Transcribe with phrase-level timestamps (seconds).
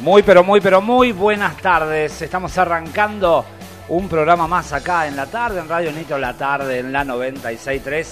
[0.00, 2.22] Muy, pero muy, pero muy buenas tardes.
[2.22, 3.44] Estamos arrancando
[3.88, 8.06] un programa más acá en la tarde, en Radio Nitro La Tarde, en la 96.3,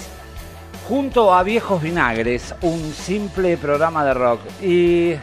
[0.89, 4.41] junto a Viejos Vinagres, un simple programa de rock.
[4.61, 5.15] Y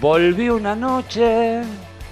[0.00, 1.60] volví una noche,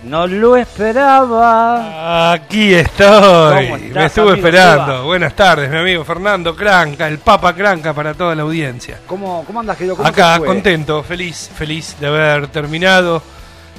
[0.04, 2.32] no lo esperaba.
[2.32, 5.04] Aquí estoy, ¿Cómo estás, me estuve amigo esperando.
[5.04, 8.98] Buenas tardes, mi amigo Fernando Cranca, el Papa Cranca para toda la audiencia.
[9.06, 9.96] ¿Cómo, cómo andas, querido?
[9.96, 13.22] ¿Cómo Acá, contento, feliz, feliz de haber terminado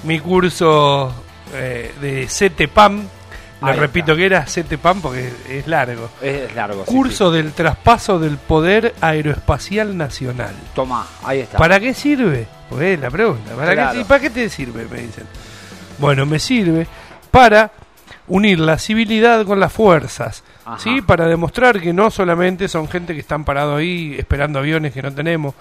[0.04, 1.14] mi curso
[1.54, 3.08] eh, de CETEPAM.
[3.62, 6.10] Le repito que era CETEPAM porque es largo.
[6.22, 6.86] Es largo.
[6.86, 10.52] sí, Curso del traspaso del poder aeroespacial nacional.
[10.58, 10.68] sí.
[10.74, 11.58] Toma, ahí está.
[11.58, 12.48] ¿Para qué sirve?
[12.70, 13.54] Pues es la pregunta.
[13.56, 13.94] ¿Para, Claro.
[13.94, 14.86] qué, ¿y ¿Para qué te sirve?
[14.90, 15.26] Me dicen.
[15.98, 16.88] Bueno, me sirve
[17.32, 17.72] para
[18.30, 20.44] unir la civilidad con las fuerzas.
[20.64, 20.80] Ajá.
[20.80, 21.02] ¿sí?
[21.02, 25.12] Para demostrar que no solamente son gente que están parados ahí esperando aviones que no
[25.14, 25.54] tenemos,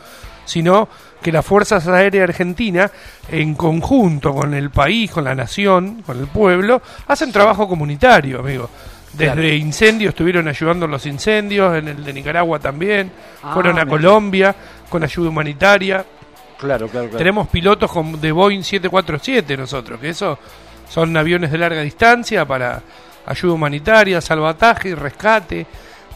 [0.48, 0.88] sino
[1.22, 2.90] que las Fuerzas Aéreas Argentinas,
[3.30, 8.70] en conjunto con el país, con la nación, con el pueblo, hacen trabajo comunitario, amigo.
[9.12, 9.48] Desde Claro.
[9.48, 13.10] incendios estuvieron ayudando en los incendios, en el de Nicaragua también,
[13.42, 13.90] Ah, fueron a mira.
[13.96, 14.54] Colombia
[14.88, 16.04] con ayuda humanitaria.
[16.58, 17.18] Claro, claro, claro.
[17.18, 20.38] Tenemos pilotos con, de Boeing 747 nosotros, que eso
[20.88, 22.80] son aviones de larga distancia para
[23.26, 25.66] ayuda humanitaria, salvataje, rescate,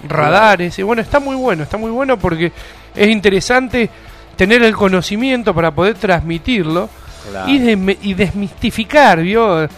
[0.09, 0.79] radares.
[0.79, 2.53] Y bueno, está muy bueno, está muy bueno porque
[2.95, 3.89] es interesante
[4.37, 6.89] tener el conocimiento para poder transmitirlo
[7.31, 7.49] Claro.
[7.51, 9.63] y, de- y desmistificar, ¿vio?
[9.65, 9.69] Eh,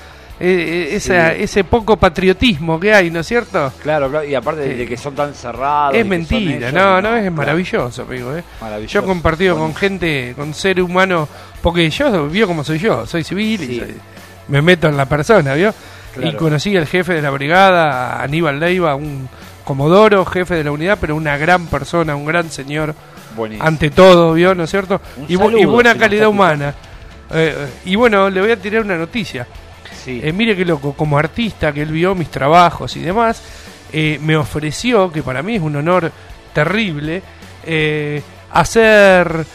[0.41, 1.43] eh, esa- Sí.
[1.43, 3.73] ese poco patriotismo que hay, ¿no es cierto?
[3.83, 4.77] Claro, claro, y aparte de, Sí.
[4.79, 5.95] de que son tan cerrados.
[5.95, 8.37] Es mentira, ellos, no, y no, es maravilloso, amigo.
[8.37, 8.43] ¿eh?
[8.61, 8.93] Maravilloso.
[8.95, 11.29] Yo he compartido con gente, con ser humano,
[11.63, 13.95] porque yo vio como soy yo, soy civil y soy-
[14.49, 15.73] me meto en la persona, ¿vio?
[16.15, 16.31] Claro.
[16.31, 19.29] Y conocí al jefe de la brigada, a Aníbal Leiva, un
[19.65, 22.95] comodoro, jefe de la unidad, pero una gran persona, un gran señor,
[23.37, 23.67] Buenísimo.
[23.67, 24.55] ante todo, ¿vio?
[24.55, 25.01] ¿No es cierto?
[25.29, 26.75] Y, saludo, y buena calidad humana.
[27.31, 29.47] Eh, eh, y bueno, le voy a tirar una noticia.
[30.05, 30.21] Sí.
[30.23, 33.43] Eh, mire qué loco, como artista que él vio mis trabajos y demás,
[33.93, 36.13] eh, me ofreció, que para mí es un honor
[36.53, 37.23] terrible,
[38.51, 39.47] hacer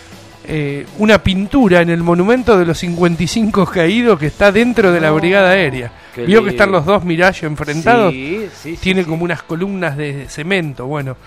[0.51, 5.09] eh, una pintura en el monumento de los 55 caídos que está dentro de la
[5.09, 5.91] No, Brigada Aérea.
[6.15, 9.95] qué Vio que están los dos Mirage enfrentados, Sí, sí, sí, tiene como unas columnas
[9.95, 10.87] de cemento.
[10.87, 11.17] Bueno,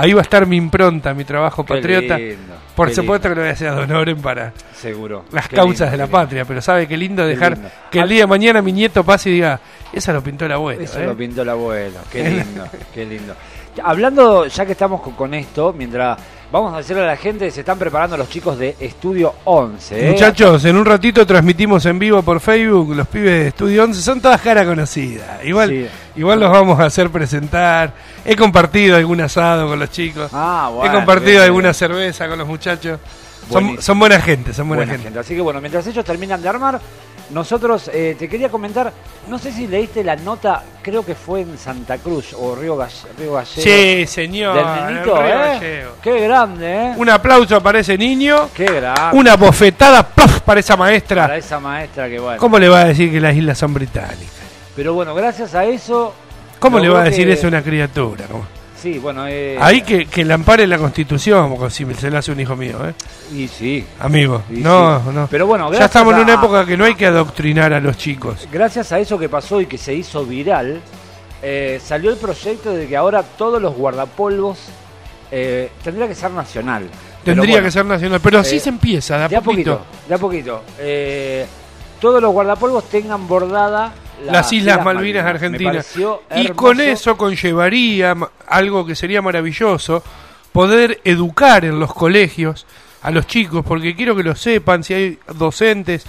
[0.00, 2.18] ahí va a estar mi impronta, mi trabajo Qué patriota.
[2.18, 3.28] lindo, Por supuesto lindo.
[3.28, 5.24] que lo voy a hacer ad honorem para Seguro.
[5.32, 7.56] las Qué causas lindo, de la patria, pero sabe qué lindo dejar
[7.90, 9.60] que el Al- día de mañana mi nieto pase y diga,
[9.92, 10.80] esa lo pintó el abuelo.
[10.82, 11.06] Eso ¿eh?".
[11.06, 11.98] lo pintó el abuelo.
[12.10, 13.34] Qué lindo, qué lindo.
[13.82, 16.18] Hablando, ya que estamos con, con esto, mientras
[16.52, 20.08] vamos a decirle a la gente, se están preparando los chicos de Estudio 11.
[20.08, 20.12] ¿eh?
[20.12, 24.20] Muchachos, en un ratito transmitimos en vivo por Facebook, los pibes de Estudio 11 son
[24.20, 25.44] todas caras conocidas.
[25.44, 25.86] Igual, Sí.
[26.16, 27.92] igual los vamos a hacer presentar.
[28.24, 30.30] He compartido algún asado con los chicos.
[30.32, 31.74] Ah, He bueno, compartido bien, alguna bien.
[31.74, 32.98] cerveza con los muchachos.
[33.50, 35.04] Son, son buena gente, son buena, Buena gente.
[35.04, 35.18] gente.
[35.18, 36.80] Así que bueno, mientras ellos terminan de armar,
[37.32, 38.92] nosotros eh, te quería comentar,
[39.28, 43.06] no sé si leíste la nota, creo que fue en Santa Cruz o Río, Galle-
[43.18, 43.62] Río Gallego.
[43.62, 44.56] Sí, señor.
[44.56, 45.30] Del nenito, Río ¿eh?
[45.38, 45.90] Gallego.
[46.02, 46.92] Qué grande, ¿eh?
[46.96, 48.48] Un aplauso para ese niño.
[48.54, 49.16] Qué grande.
[49.16, 50.40] Una bofetada ¡paf!
[50.40, 51.22] para esa maestra.
[51.22, 52.38] Para esa maestra que bueno.
[52.38, 54.28] ¿Cómo le va a decir que las islas son británicas?
[54.76, 56.14] Pero bueno, gracias a eso.
[56.58, 58.24] ¿Cómo le va a decir que- eso a una criatura?
[58.30, 58.44] ¿Cómo?
[58.80, 59.26] Sí, bueno.
[59.28, 62.56] Eh, Ahí que, que le ampare la constitución, como si se lo hace un hijo
[62.56, 62.94] mío, ¿eh?
[63.34, 63.84] Y sí.
[63.98, 65.10] Amigo, y no, sí.
[65.12, 65.28] no.
[65.30, 68.48] Pero bueno, ya estamos en una época que no hay que adoctrinar a los chicos.
[68.50, 70.80] Gracias a eso que pasó y que se hizo viral,
[71.42, 74.58] eh, salió el proyecto de que ahora todos los guardapolvos
[75.30, 76.88] eh, tendría que ser nacional.
[77.22, 79.78] Tendría bueno, que ser nacional, pero así eh, se empieza, de a, de poquito.
[79.78, 80.08] poquito.
[80.08, 80.62] De a poquito.
[82.00, 83.92] Todos los guardapolvos tengan bordada
[84.24, 85.94] la- Las Islas Malvinas Argentinas.
[86.36, 88.14] Y con eso conllevaría
[88.46, 90.02] algo que sería maravilloso,
[90.52, 92.66] poder educar en los colegios
[93.02, 96.04] a los chicos, porque quiero que lo sepan, si hay docentes,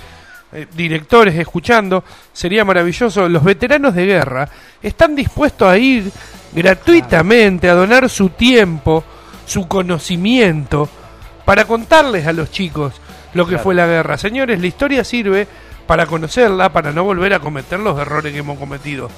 [0.53, 3.29] eh, directores escuchando, sería maravilloso.
[3.29, 4.49] Los veteranos de guerra
[4.83, 6.11] están dispuestos a ir
[6.53, 9.03] gratuitamente, a donar su tiempo,
[9.45, 10.89] su conocimiento,
[11.45, 12.93] para contarles a los chicos
[13.33, 13.63] lo que Claro.
[13.63, 14.17] fue la guerra.
[14.17, 15.47] Señores, la historia sirve
[15.91, 19.09] para conocerla, para no volver a cometer los errores que hemos cometido.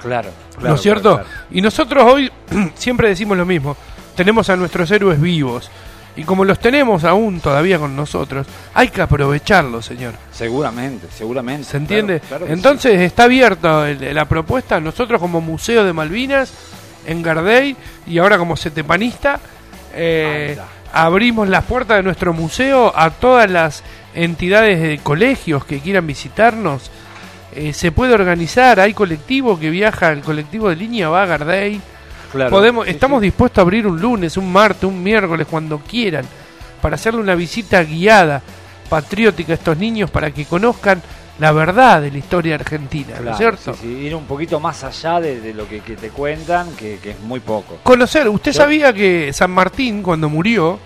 [0.00, 1.14] Claro, ¿No claro, es cierto?
[1.14, 1.46] claro, claro.
[1.50, 2.30] Y nosotros hoy
[2.76, 3.76] siempre decimos lo mismo.
[4.14, 5.68] Tenemos a nuestros héroes vivos.
[6.14, 10.14] Y como los tenemos aún todavía con nosotros, hay que aprovecharlos, señor.
[10.30, 11.64] Seguramente, seguramente.
[11.64, 12.22] ¿Se entiende?
[12.46, 14.78] Entonces está abierta la propuesta.
[14.78, 16.52] Nosotros como Museo de Malvinas,
[17.06, 19.40] en Gardey, y ahora como setepanista,
[19.92, 20.66] eh, está.
[20.92, 23.82] abrimos las puertas de nuestro museo a todas las
[24.14, 26.90] entidades de colegios que quieran visitarnos.
[27.54, 31.80] Eh, se puede organizar, hay colectivo que viaja, el colectivo de línea va a Gardey.
[32.32, 33.26] Claro, Podemos, sí, estamos sí.
[33.26, 36.24] dispuestos a abrir un lunes, un martes, un miércoles, cuando quieran,
[36.80, 38.40] para hacerle una visita guiada,
[38.88, 41.02] patriótica a estos niños, para que conozcan
[41.40, 43.74] la verdad de la historia argentina, ¿no es cierto?
[43.74, 47.12] sí, ir un poquito más allá de, de lo que, que te cuentan, que, que
[47.12, 47.78] es muy poco.
[47.82, 50.78] Conocer, ¿usted Yo- sabía que San Martín, cuando murió,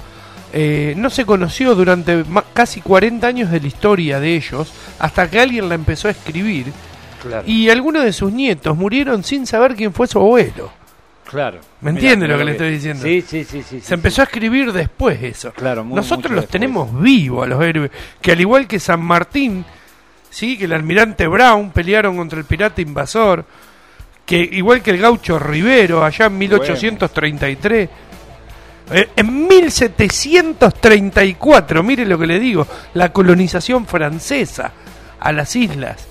[0.57, 5.41] eh, no se conoció durante casi 40 años de la historia de ellos, hasta que
[5.41, 6.67] alguien la empezó a escribir,
[7.21, 7.43] Claro.
[7.47, 10.71] y algunos de sus nietos murieron sin saber quién fue su abuelo?
[11.29, 11.59] claro.
[11.81, 13.03] ¿Me entiende lo que le estoy diciendo?
[13.03, 13.63] Sí, sí, sí.
[13.69, 15.53] sí Se empezó a escribir después eso.
[15.53, 16.51] Claro, muy- Nosotros los después.
[16.53, 17.91] tenemos vivos a los héroes,
[18.21, 19.65] que al igual que San Martín,
[20.31, 23.45] sí, que el almirante Brown pelearon contra el pirata invasor,
[24.25, 27.91] que igual que el gaucho Rivero allá en 1833, eh,
[28.91, 34.73] en 1734, mire lo que le digo, la colonización francesa
[35.21, 36.07] a las islas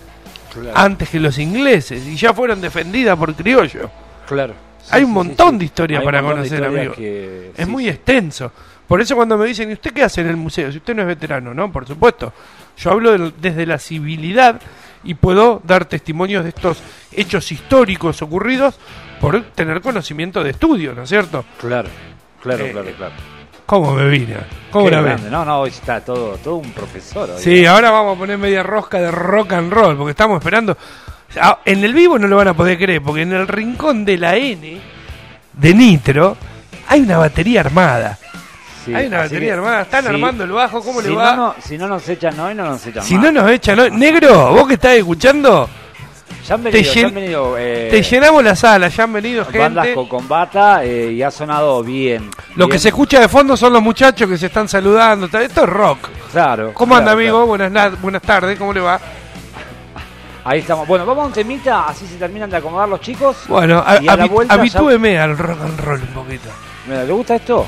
[0.53, 3.89] Claro, antes que los ingleses y ya fueron defendidas por criollos.
[4.27, 4.53] claro.
[4.83, 5.65] Sí, Hay un sí, montón sí, de
[5.95, 6.93] Hay un para de conocer, amigo.
[6.93, 8.51] que- Es muy extenso.
[8.85, 10.69] Por eso cuando me dicen, ¿y usted qué hace en el museo?
[10.73, 11.71] Si usted no es veterano, ¿no?
[11.71, 12.33] Por supuesto.
[12.77, 14.59] Yo hablo del- desde la civilidad
[15.05, 16.79] y puedo dar testimonios de estos
[17.13, 18.77] hechos históricos ocurridos
[19.21, 21.45] por tener conocimiento de estudio, ¿no es cierto?
[21.61, 21.87] Claro,
[22.43, 23.13] claro, Eh, claro, claro.
[23.65, 24.35] ¿Cómo me vine?
[24.71, 25.21] ¿Cómo la ves?
[25.23, 27.29] No, no, hoy está todo, todo un profesor.
[27.29, 27.41] hoy.
[27.41, 30.77] Sí, ahora vamos a poner media rosca de rock and roll, porque estamos esperando.
[31.41, 34.17] Ah, En el vivo no lo van a poder creer, porque en el rincón de
[34.17, 34.79] la N
[35.53, 36.35] de Nitro
[36.89, 38.19] hay una batería armada.
[38.85, 39.81] Sí, hay una batería armada.
[39.83, 40.09] Están sí.
[40.09, 41.35] armando el bajo, ¿cómo si le va?
[41.35, 43.23] No, no, si no nos echan hoy, no nos echan si más.
[43.23, 43.89] no nos echan, ¿no?
[43.89, 45.69] negro, vos que estás escuchando,
[46.47, 49.45] Ya han venido, te ya han venido eh, te llenamos la sala, ya han venido
[49.45, 49.95] bandas gente.
[49.95, 52.29] con combata eh, y ha sonado bien.
[52.55, 52.69] Lo bien.
[52.71, 55.25] que se escucha de fondo son los muchachos que se están saludando.
[55.27, 56.09] Esto es rock.
[56.31, 56.71] Claro.
[56.73, 57.31] ¿Cómo anda, amigo?
[57.31, 57.45] claro.
[57.47, 58.99] Buenas, na- buenas tardes, ¿cómo le va?
[60.45, 60.85] Ahí estamos.
[60.85, 63.37] Bueno, vamos a un temita, así se terminan de acomodar los chicos.
[63.47, 66.49] Bueno, a- Y a la vuelta ya- habitúeme al rock and roll un poquito.
[66.87, 67.65] Mira, ¿le gusta esto?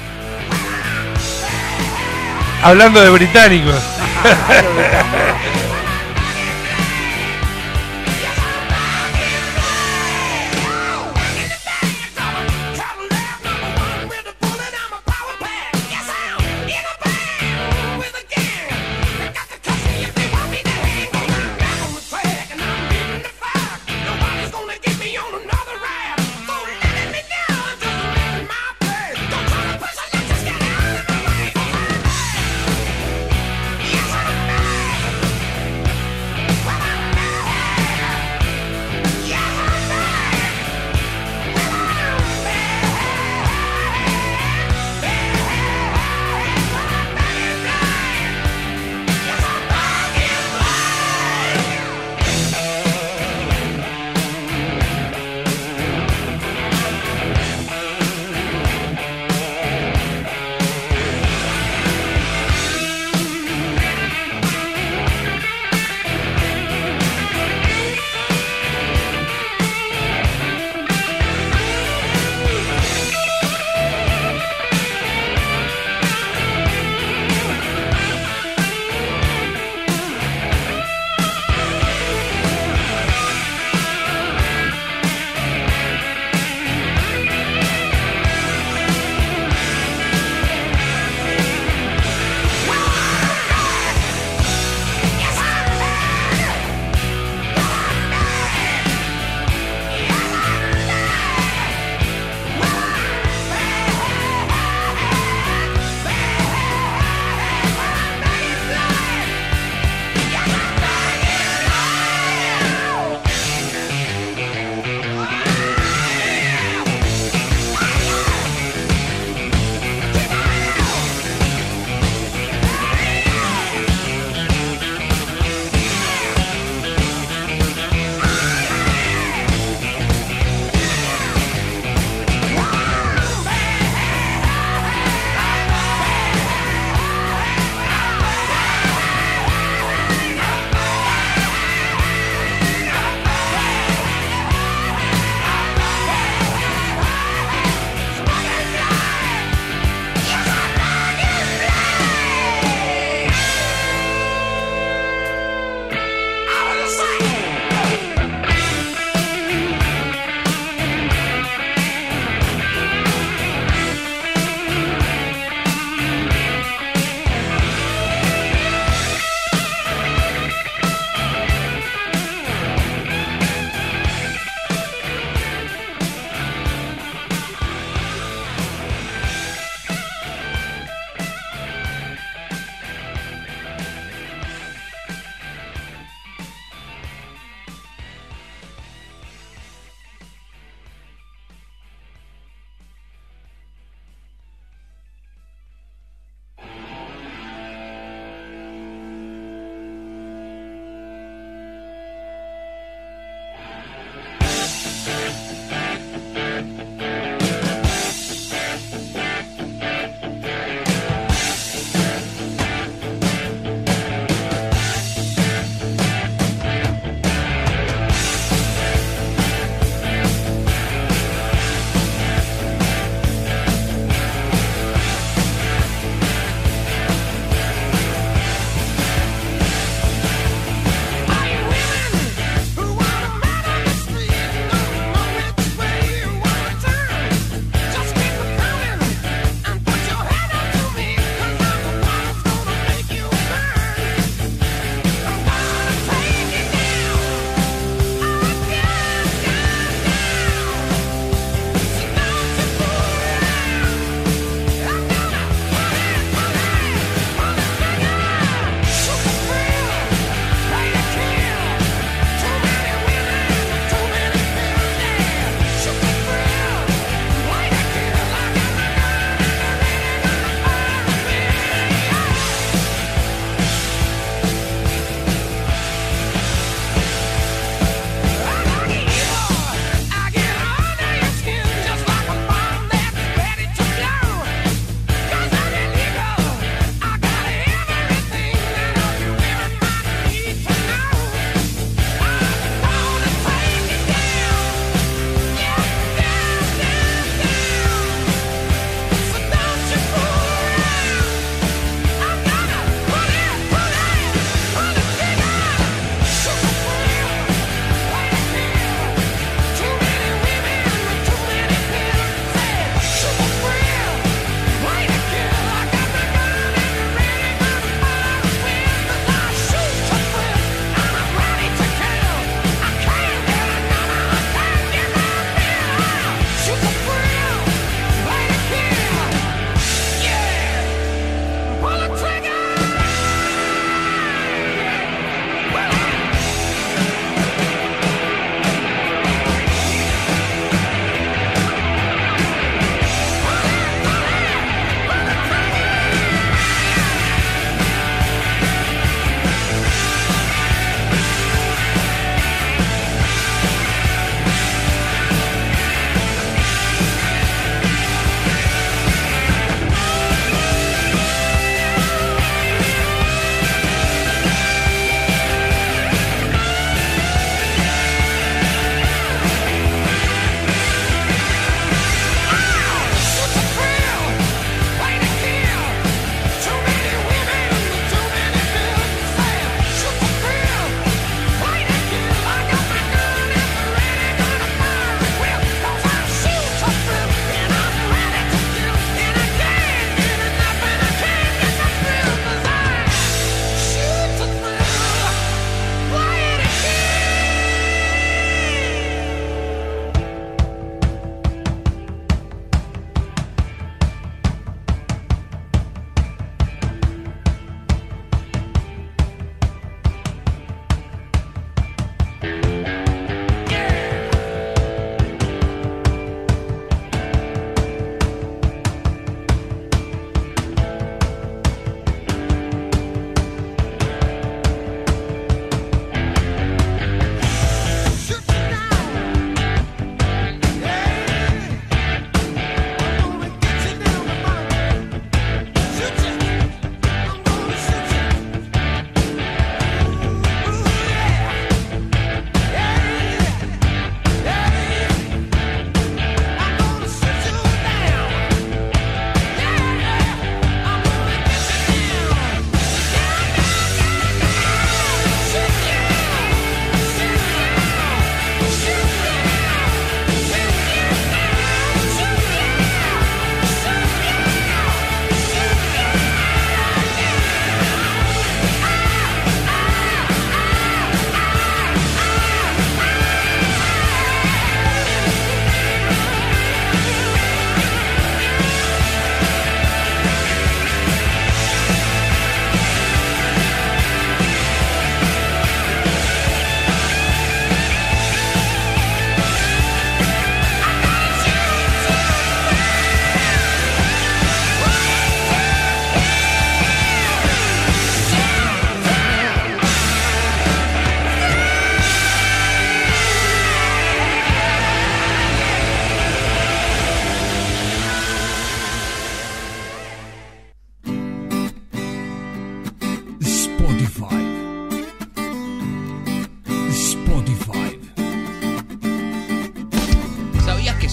[2.61, 3.75] Hablando de británicos.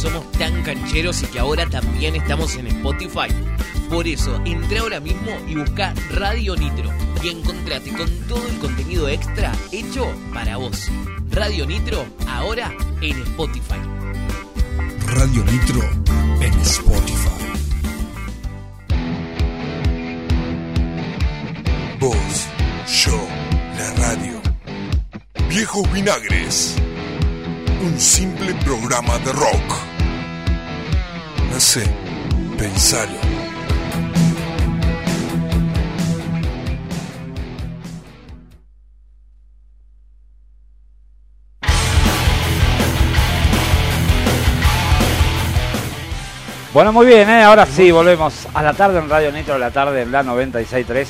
[0.02, 3.28] somos tan cancheros y que ahora también estamos en Spotify?
[3.88, 6.90] Por eso, entra ahora mismo y busca Radio Nitro
[7.22, 10.90] y encontrate con todo el contenido extra hecho para vos.
[11.30, 13.78] Radio Nitro, ahora en Spotify.
[15.06, 15.80] Radio Nitro
[16.40, 17.28] en Spotify.
[22.00, 22.48] Vos,
[23.04, 23.28] yo,
[23.78, 24.42] la radio.
[25.48, 26.74] Viejos Vinagres.
[27.84, 29.91] Un simple programa de rock.
[32.58, 33.18] Pensalo.
[46.72, 47.42] Bueno, muy bien, ¿eh?
[47.42, 51.06] ahora sí, volvemos a la tarde en Radio Nitro, la tarde en la 96.3,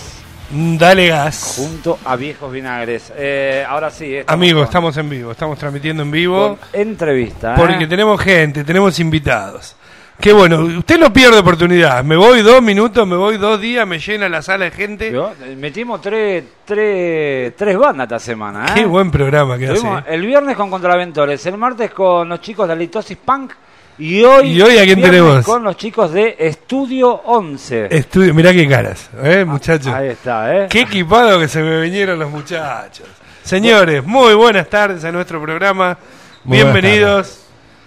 [0.54, 1.54] Mm, Dale gas.
[1.56, 3.10] junto a Viejos Vinagres.
[3.16, 6.58] Eh, ahora sí, estamos Amigos, con- estamos en vivo, estamos transmitiendo en vivo.
[6.58, 7.52] con entrevista.
[7.52, 7.56] ¿eh?
[7.56, 9.76] Porque tenemos gente, tenemos invitados.
[10.22, 12.04] Qué bueno, usted no pierde oportunidad.
[12.04, 15.10] Me voy dos minutos, me voy dos días, me llena la sala de gente.
[15.10, 18.66] Yo, eh, Metimos tres, tres, tres bandas esta semana.
[18.66, 18.72] ¿eh?
[18.76, 19.80] Qué buen programa que hace.
[19.80, 23.52] Tuvimos el viernes con Contraventores, el martes con los chicos de Litosis Punk
[23.98, 25.44] y hoy, ¿Y hoy a quién tenemos?
[25.44, 27.88] con los chicos de Estudio 11.
[27.90, 29.92] Estudio, mirá qué caras, ¿eh, muchachos.
[29.92, 30.68] Ahí está, ¿eh?
[30.70, 33.08] Qué equipado que se me vinieron los muchachos.
[33.42, 35.98] Señores, muy buenas tardes a nuestro programa.
[36.44, 37.40] Muy Bienvenidos.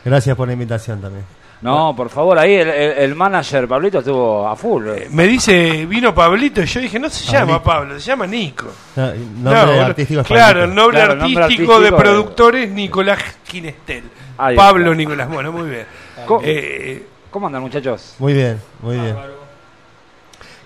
[0.04, 1.24] Gracias por la invitación también.
[1.62, 4.88] No, por favor, ahí el, el- el manager Pablito estuvo a full.
[4.89, 5.08] eh.
[5.10, 7.63] Me dice, vino Pablito, y yo dije, no se llama Pablito.
[7.63, 8.68] Pablo, se llama Nico.
[8.96, 9.86] No, el No, nombre boludo.
[9.86, 10.63] artístico es claro, Pablito.
[10.70, 14.04] el nombre Claro, el nombre artístico, de artístico de- productores Nicolás Quinestel.
[14.38, 14.96] Ahí Pablo está.
[14.98, 15.86] Nicolás, bueno, muy bien.
[16.28, 18.15] Co- Eh, ¿Cómo andan, muchachos?
[18.20, 19.15] Muy bien, muy bien.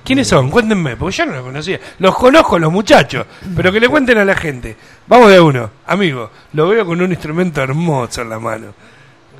[0.04, 0.50] ¿Quiénes son?
[0.50, 1.80] Cuéntenme, porque yo no los conocía.
[2.00, 3.26] Los conozco los muchachos,
[3.56, 4.76] pero que le cuenten a la gente.
[5.08, 5.70] Vamos de a uno.
[5.86, 8.68] Amigo, lo veo con un instrumento hermoso en la mano.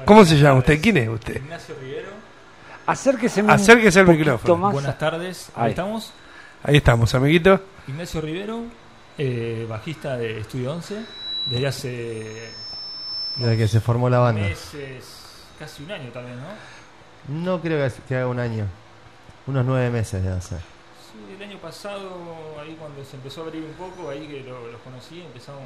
[0.06, 0.82] ¿Cómo se llama usted?
[0.82, 1.36] ¿Quién es usted?
[1.36, 2.10] Ignacio Rivero,
[2.86, 4.58] Acérquese un Acérquese al micrófono.
[4.58, 4.74] más.
[4.74, 5.70] buenas tardes, ¿cómo Ahí.
[5.72, 6.12] estamos?
[6.64, 7.60] Ahí estamos, amiguito.
[7.88, 8.64] Ignacio Rivero,
[9.18, 11.06] eh, bajista de Estudio 11,
[11.50, 12.52] desde hace
[13.36, 14.42] Desde que se formó la banda.
[14.42, 15.06] meses,
[15.60, 17.42] casi un año también, ¿no?
[17.54, 18.66] No creo que, haga un año.
[19.48, 20.60] Unos nueve meses de hacer.
[20.60, 22.10] Sí, el año pasado,
[22.62, 25.64] ahí cuando se empezó a abrir un poco, ahí que lo- los conocí, empezamos...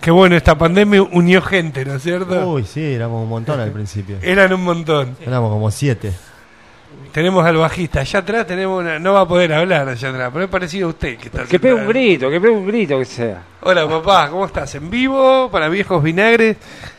[0.00, 2.48] Qué bueno, esta pandemia unió gente, ¿no es cierto?
[2.48, 4.18] Uy, sí, éramos un montón al principio.
[4.22, 5.16] Eran un montón.
[5.24, 6.12] Éramos como siete.
[7.12, 8.00] Tenemos al bajista.
[8.00, 8.98] Allá atrás tenemos una...
[8.98, 11.60] No va a poder hablar allá atrás, pero es parecido a usted que está Que
[11.60, 13.42] pegue un grito, que pegue un grito que sea.
[13.60, 14.74] Hola papá, ¿cómo estás?
[14.74, 15.48] ¿En vivo?
[15.50, 16.56] Para viejos vinagres.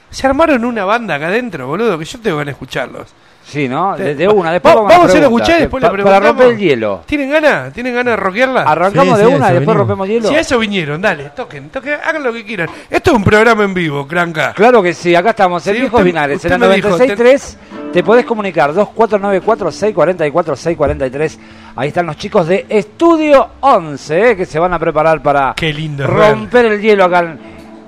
[0.09, 3.07] Se armaron una banda acá adentro, boludo, que yo tengo de escucharlos.
[3.45, 3.93] Sí, ¿no?
[3.95, 6.17] Te- De, de una, después Va- vamos, vamos a hacer escuchar después pa- le Para
[6.19, 6.27] preguntamos.
[6.29, 7.01] romper el hielo.
[7.05, 7.73] ¿Tienen ganas?
[7.73, 8.61] ¿Tienen ganas de rockearla?
[8.63, 10.29] Arrancamos Sí, de sí, una y después rompemos hielo.
[10.29, 12.69] Si a eso vinieron, dale, toquen, toquen, hagan lo que quieran.
[12.89, 14.53] Esto es un programa en vivo, Cranca.
[14.53, 17.57] Claro que sí, acá estamos, en Sí, Viejos usted en la me dijo, 96.3
[17.91, 21.37] te podés comunicar 2494-644-643.
[21.75, 25.73] Ahí están los chicos de Estudio 11, eh, que se van a preparar para Qué
[25.73, 27.19] lindo, es romper el hielo acá.
[27.19, 27.39] en-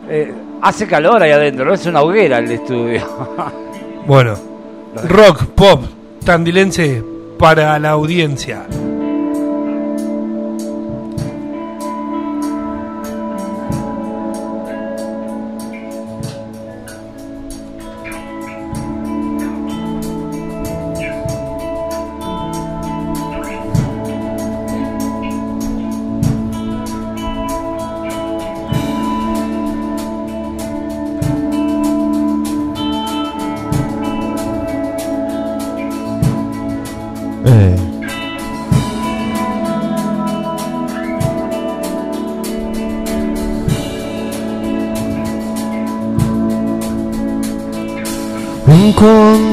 [0.09, 1.73] eh, hace calor ahí adentro, ¿no?
[1.73, 3.01] Es una hoguera el estudio.
[4.05, 4.35] Bueno,
[5.03, 5.83] rock, pop,
[6.23, 7.03] tandilense
[7.37, 8.65] para la audiencia.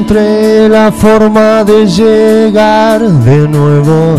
[0.03, 4.17] Encontré la forma de llegar de nuevo.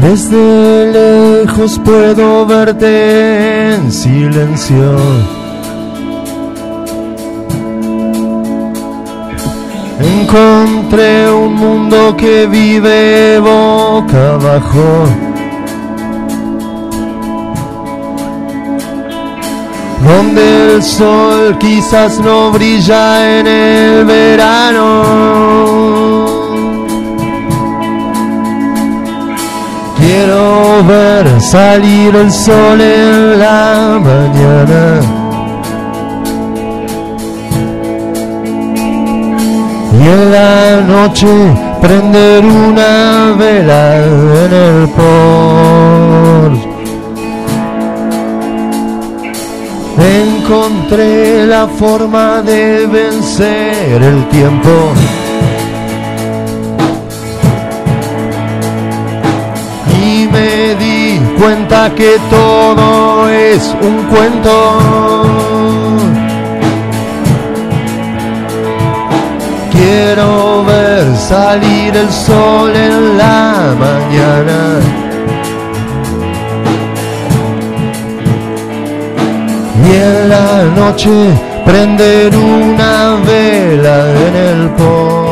[0.00, 4.96] Desde lejos puedo verte en silencio.
[9.98, 15.25] Encontré un mundo que vive boca abajo.
[20.06, 24.86] Donde el sol quizás no brilla en el verano.
[29.98, 35.00] Quiero ver salir el sol en la mañana.
[39.92, 41.26] Y en la noche
[41.80, 46.65] prender una vela en el porche.
[49.98, 54.70] Encontré la forma de vencer el tiempo.
[60.02, 65.26] Y me di cuenta que todo es un cuento.
[69.72, 75.05] Quiero ver salir el sol en la mañana.
[79.86, 81.10] Y en la noche
[81.64, 85.25] prender una vela en el porche.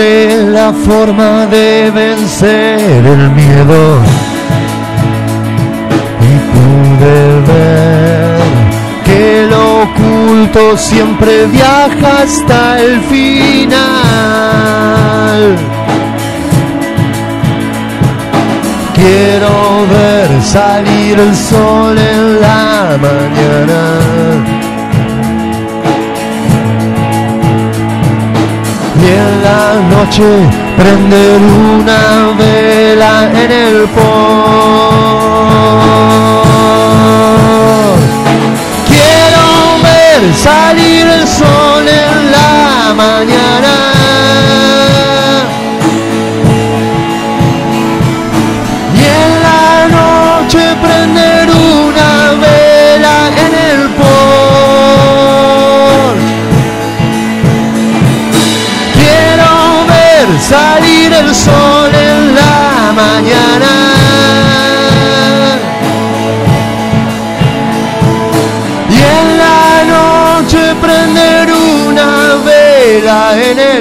[0.00, 3.98] La forma de vencer el miedo
[6.22, 7.18] y pude
[7.50, 8.40] ver
[9.04, 13.80] que lo oculto siempre viaja hasta el final.
[18.94, 24.69] Quiero ver salir el sol en la mañana.
[29.02, 30.24] Y en la noche
[30.76, 34.00] prender una vela en el por.
[38.88, 39.46] Quiero
[39.82, 43.49] ver salir el sol en la mañana.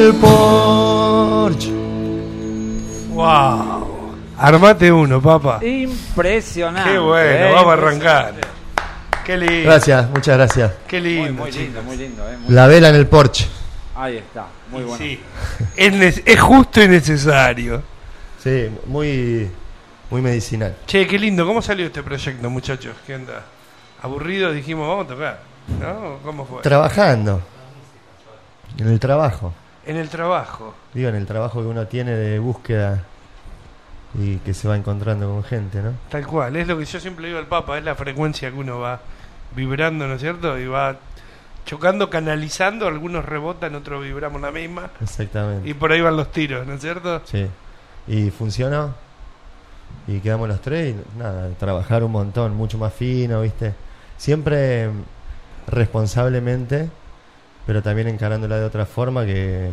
[0.09, 1.71] El porche.
[3.13, 4.15] ¡Wow!
[4.37, 5.59] Armate uno, papá.
[5.65, 6.91] Impresionante.
[6.91, 7.51] Qué bueno, ¿eh?
[7.53, 8.33] vamos a arrancar.
[9.25, 9.69] Qué lindo.
[9.69, 10.71] Gracias, muchas gracias.
[10.87, 12.27] Qué lindo, muy lindo, muy lindo.
[12.29, 12.37] ¿eh?
[12.37, 13.47] Muy- La vela en el porche.
[13.95, 14.97] Ahí está, muy bueno.
[14.97, 15.19] Sí.
[15.75, 17.83] Es justo y necesario.
[18.41, 19.51] Sí, muy,
[20.09, 20.77] muy medicinal.
[20.87, 21.45] Che, qué lindo.
[21.45, 22.95] ¿Cómo salió este proyecto, muchachos?
[23.05, 23.43] ¿Qué onda?
[24.01, 25.39] Aburrido, dijimos, vamos a tocar.
[25.79, 26.19] ¿No?
[26.23, 26.61] ¿Cómo fue?
[26.61, 27.41] Trabajando.
[28.77, 29.53] En el trabajo.
[29.89, 30.75] En el trabajo.
[30.93, 33.03] Digo, en el trabajo que uno tiene de búsqueda
[34.13, 35.93] y que se va encontrando con gente, ¿no?
[36.09, 36.55] Tal cual.
[36.55, 37.75] Es lo que yo siempre digo al Papa.
[37.75, 38.99] Es la frecuencia que uno va
[39.55, 40.59] vibrando, ¿no es cierto?
[40.59, 40.97] Y va
[41.65, 42.87] chocando, canalizando.
[42.87, 44.91] Algunos rebotan, otros vibramos la misma.
[45.01, 45.67] Exactamente.
[45.67, 47.21] Y por ahí van los tiros, ¿no es cierto?
[47.25, 47.47] Sí.
[48.07, 48.93] Y funcionó.
[50.07, 53.73] Y quedamos los tres y nada, trabajar un montón, mucho más fino, ¿viste?
[54.17, 55.03] Siempre mm,
[55.67, 56.89] responsablemente,
[57.65, 59.69] pero también encarándola de otra forma que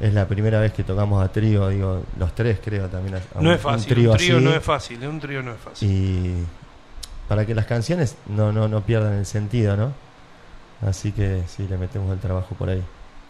[0.00, 3.14] es la primera vez que tocamos a trío, digo, los tres creo también.
[3.16, 3.88] a- a No un- es fácil.
[3.92, 4.44] Un trío Un trío así.
[4.44, 5.06] no es fácil.
[5.06, 5.88] Un trío no es fácil.
[5.90, 6.44] y
[7.28, 9.92] para que las canciones no, no, no pierdan el sentido, ¿no?
[10.86, 12.82] Así que sí, le metemos el trabajo por ahí.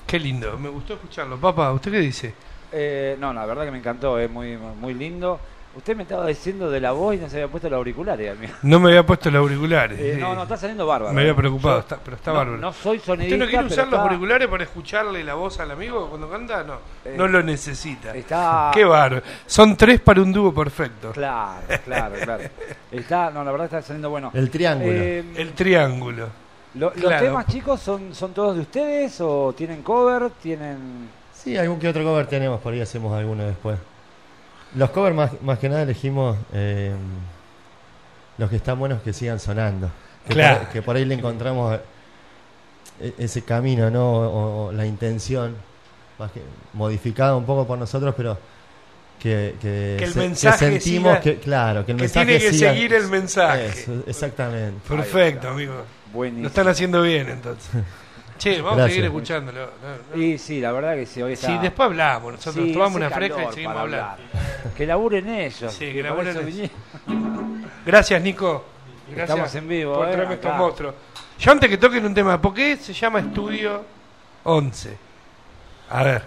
[0.06, 0.58] Qué lindo.
[0.58, 1.36] Me gustó escucharlo.
[1.38, 2.34] Papá, ¿usted qué dice?
[2.72, 5.38] Eh, no, la verdad que me encantó, es muy, muy lindo.
[5.74, 8.30] Usted me estaba diciendo de la voz y no se había puesto los auriculares.
[8.36, 8.52] amigo.
[8.62, 9.98] No me había puesto los auriculares.
[9.98, 11.14] Eh, no, no, está saliendo bárbaro.
[11.14, 11.36] Me había eh.
[11.36, 12.58] preocupado, Yo- está- pero está no, bárbaro.
[12.58, 15.70] No soy ¿Usted sonidista, no quiere usar los está- auriculares para escucharle la voz al
[15.70, 16.62] amigo cuando canta?
[16.62, 16.74] No,
[17.06, 18.14] Eh, no lo necesita.
[18.14, 18.70] Está...
[18.74, 19.22] Qué bárbaro.
[19.46, 21.12] Son tres para un dúo perfecto.
[21.12, 22.44] Claro, claro, claro.
[22.92, 24.30] Está, no, la verdad está saliendo bueno.
[24.34, 24.92] El triángulo.
[24.92, 26.28] Eh, El triángulo.
[26.74, 30.28] lo- ¿Los temas, chicos, son, son todos de ustedes o tienen cover?
[30.42, 31.08] ¿Tienen...?
[31.32, 33.78] Sí, algún que otro cover tenemos, por ahí hacemos alguno después.
[34.74, 36.92] Los covers más, más que nada elegimos eh,
[38.38, 39.90] los que están buenos que sigan sonando.
[40.26, 40.60] Que, Claro.
[40.60, 41.78] por, que por ahí le encontramos
[43.00, 44.10] e- ese camino, ¿no?
[44.12, 45.56] O, o la intención,
[46.18, 46.40] más que
[46.72, 48.38] modificada un poco por nosotros, pero
[49.20, 52.40] que, que, Que el se- mensaje sentimos siga- que, claro, que el que mensaje tiene
[52.40, 53.66] que siga- seguir el mensaje.
[53.66, 54.80] Eso, exactamente.
[54.88, 55.74] Perfecto, amigo.
[56.12, 56.42] Buenísimo.
[56.42, 57.70] Lo están haciendo bien entonces.
[58.42, 58.94] Che, vamos a Gracias.
[58.94, 59.60] seguir escuchándolo.
[59.60, 60.20] No, no.
[60.20, 61.46] Y sí, la verdad que sí, hoy está...
[61.46, 62.32] Sí, después hablamos.
[62.32, 64.16] Nosotros Sí, tomamos una fresca y seguimos hablando.
[64.76, 65.72] Que laburen ellos.
[65.72, 66.70] Sí, que laburen eso ellos.
[67.86, 68.64] Gracias, Nico.
[69.16, 70.94] Estamos en vivo, por eh, traerme estos monstruos.
[71.38, 73.84] Yo antes que toquen un tema, ¿por qué se llama Estudio
[74.42, 74.96] 11?
[75.90, 76.22] A ver.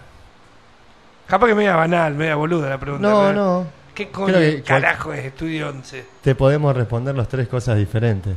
[1.28, 3.10] Capaz que media banal, media boluda la pregunta.
[3.10, 3.68] No, no.
[3.94, 6.06] ¿Qué coño carajo es Estudio 11?
[6.22, 8.36] Te podemos responder las tres cosas diferentes.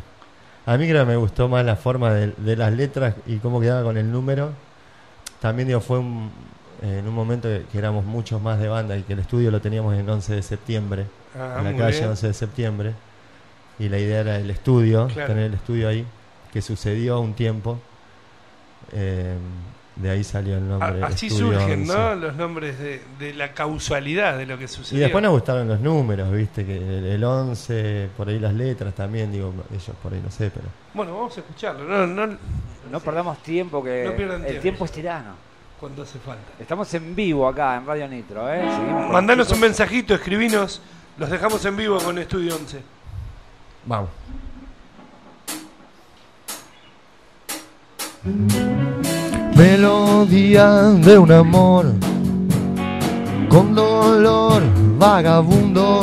[0.69, 3.61] A mí creo que me gustó más la forma de, de las letras y cómo
[3.61, 4.51] quedaba con el número.
[5.41, 6.31] También digo, fue un-
[6.83, 9.61] en un momento que, que éramos muchos más de banda y que el estudio lo
[9.61, 12.11] teníamos en 11 de septiembre, Ah, en la calle bien.
[12.11, 12.93] 11 de septiembre.
[13.79, 15.29] Y la idea era el estudio, Claro.
[15.29, 16.05] tener el estudio ahí,
[16.53, 17.79] que sucedió un tiempo.
[18.93, 19.37] Eh,
[20.01, 21.03] de ahí salió el nombre.
[21.03, 21.93] A- Así Estudio surgen, 11.
[21.97, 22.15] ¿no?
[22.15, 25.03] Los nombres de, de la causalidad de lo que Y sucedió.
[25.03, 29.33] después nos gustaron los números, viste, que el, el 11, por ahí las letras también,
[29.33, 30.67] digo, ellos por ahí no sé, pero...
[30.95, 31.85] Bueno, vamos a escucharlo.
[31.85, 32.37] No, no,
[32.91, 34.63] No perdamos tiempo, que No pierdan el tiempo.
[34.63, 35.35] tiempo es tirano.
[35.81, 36.43] cuando hace falta.
[36.61, 38.61] Estamos en vivo acá en Radio Nitro, ¿eh?
[38.69, 40.81] Seguimos Mandanos un mensajito, escribinos.
[41.19, 42.81] Los dejamos en vivo con Estudio 11.
[43.87, 44.09] Vamos.
[49.59, 51.87] Melodía de un amor
[53.49, 54.63] con dolor
[54.97, 56.03] vagabundo,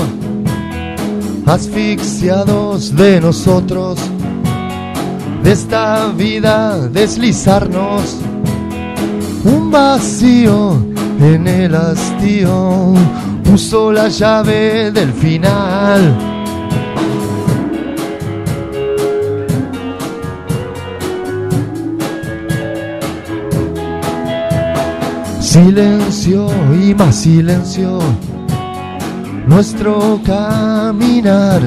[1.46, 3.98] asfixiados de nosotros,
[5.41, 8.18] de esta vida deslizarnos,
[9.46, 10.86] un vacío
[11.22, 12.94] en el hastío,
[13.46, 16.35] puso la llave del final.
[25.56, 26.50] Silencio
[26.84, 28.00] y más silencio,
[29.48, 31.62] nuestro caminar.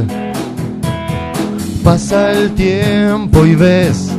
[1.83, 4.11] Pasa el tiempo y ves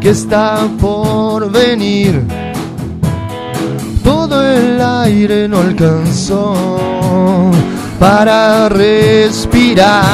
[0.00, 2.24] que está por venir.
[4.02, 6.52] Todo el aire no alcanzó
[8.00, 10.10] para respirar.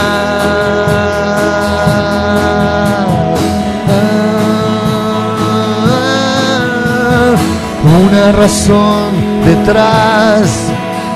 [8.17, 9.13] Una razón
[9.45, 10.49] detrás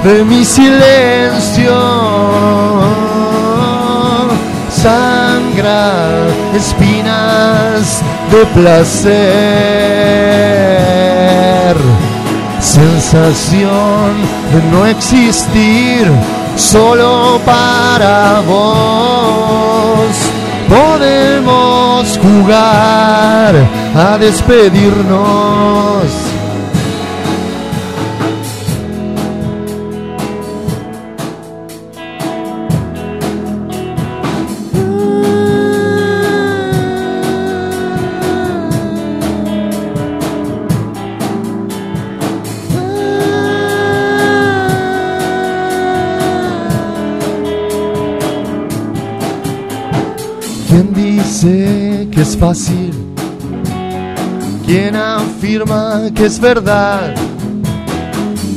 [0.05, 1.73] de mi silencio.
[4.71, 9.11] Sangra espinas de placer.
[12.61, 14.21] Sensación
[14.53, 16.13] de no existir
[16.57, 20.11] solo para vos.
[20.69, 23.55] Podemos jugar
[23.97, 26.30] a despedirnos.
[52.21, 52.93] Es fácil?
[54.67, 57.15] ¿Quién afirma que es verdad?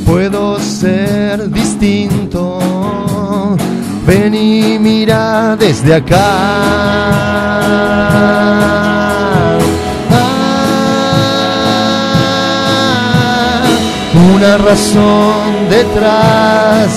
[0.04, 2.58] Puedo ser distinto.
[4.06, 6.36] Ven y mira desde acá.
[10.10, 11.22] Ah,
[14.34, 16.90] una razón detrás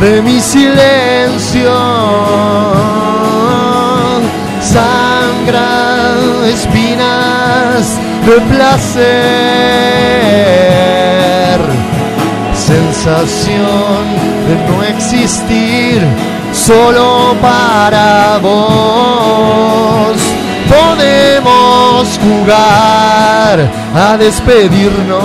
[0.00, 2.06] de mi silencio.
[5.46, 9.06] Sangra espinas de placer.
[12.52, 14.04] Sensación
[14.48, 16.02] de no existir
[16.52, 20.16] solo para vos.
[20.68, 25.16] Podemos jugar a despedirnos.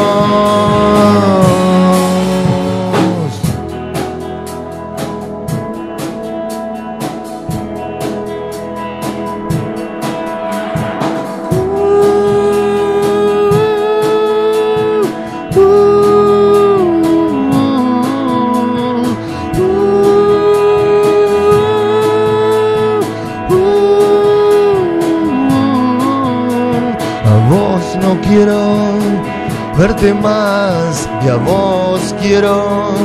[30.10, 32.96] Más y a vos quiero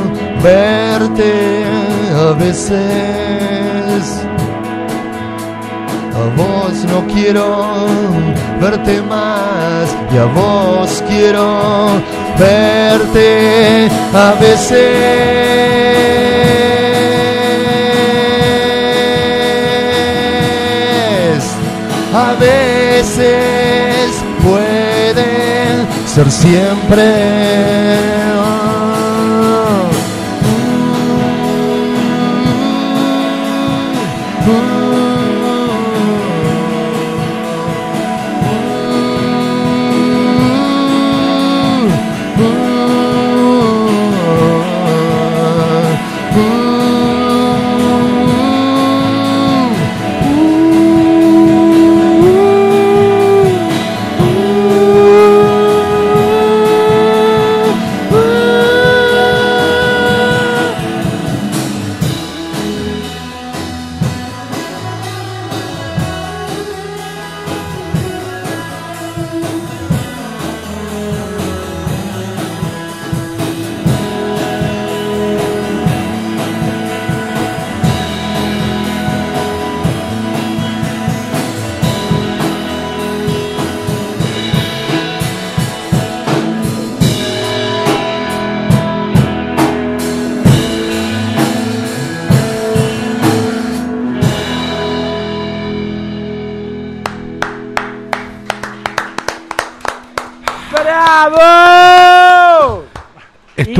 [0.42, 1.62] verte
[2.16, 2.78] a veces.
[6.14, 7.86] A vos no quiero
[8.60, 12.00] verte más y a vos quiero
[12.38, 14.76] verte a veces.
[22.14, 24.25] A veces
[26.16, 28.25] ser siempre.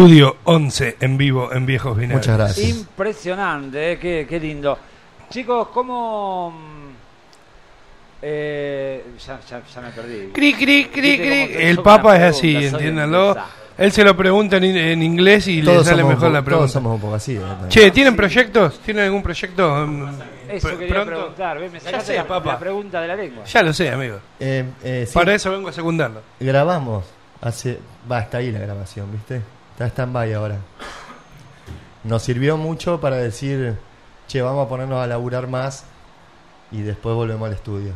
[0.01, 2.27] Estudio 11 en vivo en Viejos Vinagres.
[2.27, 2.69] Muchas gracias.
[2.69, 4.79] Impresionante, eh, qué, qué lindo.
[5.31, 6.51] Chicos, ¿cómo...?
[6.51, 6.91] mm,
[8.21, 10.27] eh, ya, ya, ya me perdí.
[10.35, 11.41] Cri, cri, cri, Viste cri.
[11.47, 13.37] cómo te El Papa es así, pregunta, entiéndanlo.
[13.79, 16.73] Él se lo pregunta en, en inglés y le sale mejor la po- todos pregunta.
[16.75, 17.37] somos un poco así.
[17.37, 17.41] ¿eh?
[17.71, 18.79] Che, ¿tienen proyectos?
[18.81, 19.87] ¿Tienen algún proyecto?
[19.87, 20.09] mm,
[20.51, 21.11] Eso pr- quería pronto?
[21.15, 21.73] preguntar, ¿ves?
[21.73, 22.53] Me Ya sé, la, papá.
[22.53, 23.45] la pregunta de la lengua.
[23.47, 24.19] Ya lo sé, amigo.
[24.41, 26.21] Eh, eh, sí, Para eso vengo a secundarlo.
[26.39, 27.07] grabamos
[27.41, 27.79] hace.
[28.13, 29.41] Va, hasta ahí la grabación, ¿viste?
[29.77, 30.57] Está stand-by ahora.
[32.03, 33.77] Nos sirvió mucho para decir,
[34.27, 35.85] che, vamos a ponernos a laburar más
[36.73, 37.93] y después volvemos al estudio.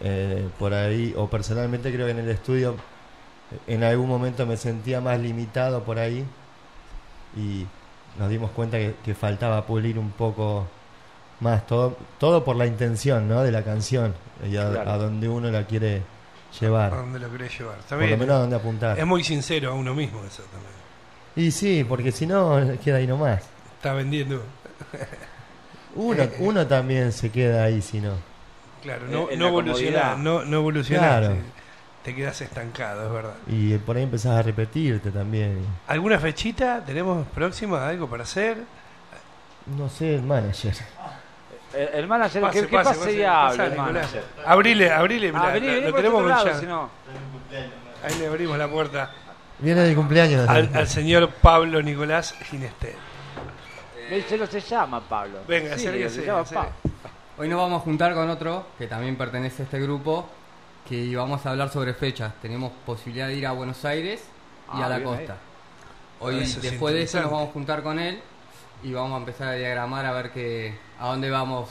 [0.00, 2.74] Eh, por ahí, o personalmente creo que en el estudio
[3.68, 6.24] en algún momento me sentía más limitado por ahí
[7.36, 7.64] y
[8.18, 10.66] nos dimos cuenta que, que faltaba pulir un poco
[11.40, 13.42] más todo todo por la intención ¿no?
[13.42, 14.12] de la canción
[14.44, 14.90] y a, Claro.
[14.90, 16.02] a donde uno la quiere
[16.58, 17.78] ¿A llevar dónde lo querés llevar?
[17.78, 20.72] Está por lo menos a dónde apuntar Es muy sincero a uno mismo eso también.
[21.36, 23.42] y sí porque si no queda ahí nomás
[23.76, 24.42] Está vendiendo.
[25.94, 28.12] uno uno también se queda ahí si no
[28.82, 31.18] Claro, no, no evolucionás, no, no evolucionás.
[31.18, 31.34] Claro.
[31.34, 31.40] sí.
[32.04, 33.34] Te quedas estancado, es verdad.
[33.48, 36.82] y por ahí empezás a repetirte también ¿Alguna fechita?
[36.84, 38.58] ¿Tenemos próxima algo para hacer?
[39.76, 40.74] no sé el manager
[41.74, 43.76] El, el manager, Pase, ¿qué, qué pase, pase, pase, el Nicolás.
[43.94, 44.24] manager?
[44.46, 46.58] Abrile, abrile, mirá, vení, lo- lo tenemos otro lado, ya.
[46.60, 46.90] si no.
[48.04, 49.10] Ahí le abrimos la puerta
[49.60, 52.94] viene de cumpleaños al, al señor Pablo Nicolás Ginestel.
[54.08, 55.40] Ve, Se, lo, se llama Pablo.
[55.48, 56.44] Venga, Sí, acérquese, se llama.
[56.44, 56.70] Pablo.
[57.36, 60.28] Hoy nos vamos a juntar con otro que también pertenece a este grupo,
[60.88, 62.32] que vamos a hablar sobre fechas.
[62.40, 64.22] Tenemos posibilidad de ir a Buenos Aires
[64.74, 65.36] y Ah, a la bien costa.
[66.20, 68.20] Hoy, Eso es después de eso, nos vamos a juntar con él
[68.82, 71.70] y vamos a empezar a diagramar a ver que, a dónde vamos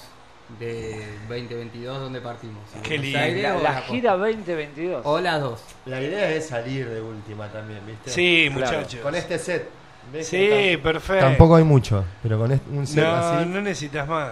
[0.60, 2.64] de 2022, dónde partimos.
[2.84, 3.20] Qué lindo.
[3.20, 3.82] Aires La, la costa.
[3.94, 5.02] gira 2022.
[5.06, 5.62] O las dos.
[5.86, 8.78] la idea es salir de última también viste Sí, Claro.
[8.78, 9.00] muchachos.
[9.02, 9.70] con este set
[10.14, 11.26] ¿ves Sí, perfecto.
[11.26, 14.32] tam- tampoco hay mucho pero con este- un set No, así no necesitas más.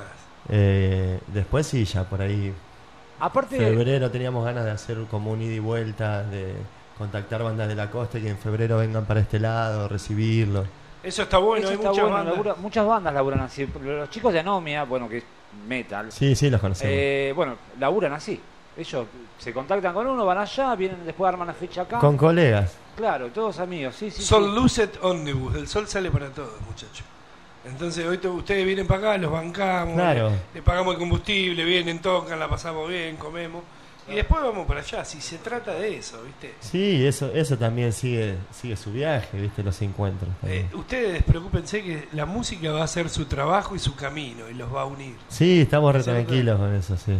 [0.49, 2.53] Eh, después sí, ya por ahí.
[3.19, 6.53] Aparte, Febrero teníamos ganas de hacer como un ida y vuelta, de
[6.97, 10.65] contactar bandas de la costa y que en febrero vengan para este lado, recibirlo.
[11.05, 12.33] Eso está bueno, eso hay está muchas bueno, bandas.
[12.35, 13.67] labura- muchas bandas laburan así.
[13.81, 15.23] Los chicos de Anomia, bueno, que es
[15.67, 16.91] metal, Sí, sí, los conocemos.
[16.95, 18.39] eh, bueno, laburan así.
[18.77, 19.05] Ellos
[19.37, 21.99] se contactan con uno, van allá, vienen después arman la fecha acá.
[21.99, 22.75] Con colegas.
[22.97, 24.21] Claro, todos amigos, sí, sí.
[24.21, 24.55] Sol sí.
[24.59, 27.03] Lucet Omnibus, el sol sale para todos, muchachos.
[27.65, 30.29] Entonces, hoy ustedes vienen para acá, los bancamos, Claro.
[30.29, 33.63] le, le pagamos el combustible, vienen, tocan, la pasamos bien, comemos.
[34.07, 36.53] Y después vamos para allá, si se trata de eso, ¿viste?
[36.59, 39.63] Sí, eso eso también sigue sigue su viaje, ¿viste?
[39.63, 40.29] Los encuentros.
[40.43, 44.53] Eh, ustedes preocúpense que la música va a ser su trabajo y su camino y
[44.53, 45.15] los va a unir.
[45.29, 47.17] sí, estamos re tranquilos con eso, sí.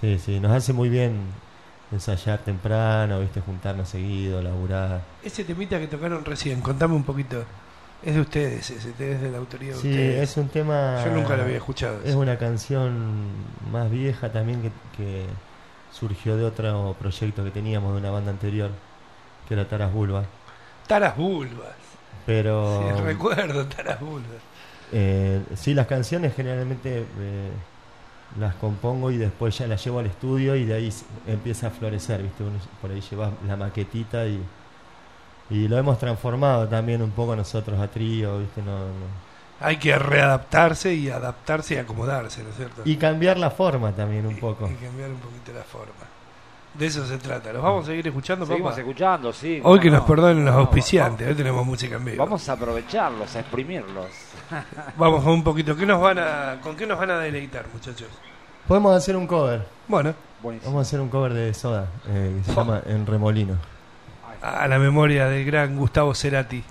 [0.00, 1.18] Sí, sí, nos hace muy bien
[1.90, 3.40] ensayar temprano, ¿viste?
[3.40, 5.00] Juntarnos seguido, laburar.
[5.24, 7.42] Ese temita que tocaron recién, contame un poquito.
[8.02, 10.30] Es de ustedes, ese, es de la autoría de Sí, ustedes.
[10.30, 11.02] es un tema...
[11.04, 11.98] Yo nunca lo había escuchado.
[12.04, 13.24] Es una canción
[13.72, 15.24] más vieja también que, que
[15.98, 18.70] surgió de otro proyecto que teníamos de una banda anterior,
[19.48, 20.24] que era Taras Bulba.
[20.86, 21.76] Taras Bulbas.
[22.24, 24.42] Pero Sí, recuerdo Taras Bulbas.
[24.92, 27.64] eh, sí, las canciones generalmente eh,
[28.38, 30.92] las compongo y después ya las llevo al estudio y de ahí
[31.26, 32.44] empieza a florecer, ¿viste?
[32.44, 34.52] Uno por ahí llevas la maquetita y,
[35.50, 38.62] y lo hemos transformado también un poco nosotros a trío, ¿viste?
[38.62, 39.35] No, no.
[39.60, 42.82] Hay que readaptarse y adaptarse y acomodarse, ¿no es cierto?
[42.84, 44.68] Y cambiar la forma también un poco.
[44.70, 45.92] Y cambiar un poquito la forma.
[46.74, 47.54] De eso se trata.
[47.54, 48.80] ¿Los vamos a seguir escuchando, Seguimos papá?
[48.82, 49.60] escuchando, sí.
[49.64, 50.06] Hoy que nos no.
[50.06, 52.18] perdonen los No, auspiciantes, hoy tenemos música en vivo.
[52.22, 54.08] Vamos a aprovecharlos, a exprimirlos.
[54.98, 55.74] Vamos con un poquito.
[55.74, 58.08] ¿Qué nos van a, ¿Con qué nos van a deleitar, muchachos?
[58.68, 59.66] Podemos hacer un cover.
[59.88, 60.70] Bueno, Buenísimo.
[60.72, 62.62] Vamos a hacer un cover de Soda eh, que se Oh.
[62.62, 63.54] llama En Remolino.
[64.42, 66.62] a la memoria del gran Gustavo Cerati.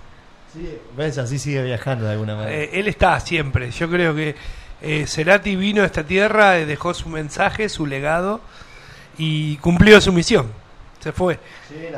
[0.98, 1.18] ¿Ves?
[1.18, 2.56] Así sigue viajando de alguna manera.
[2.56, 3.72] Eh, él está siempre.
[3.72, 4.36] Yo creo que
[4.82, 8.42] eh, Cerati vino a esta tierra, eh, dejó su mensaje, su legado
[9.18, 10.48] y cumplió su misión.
[11.00, 11.40] Se fue.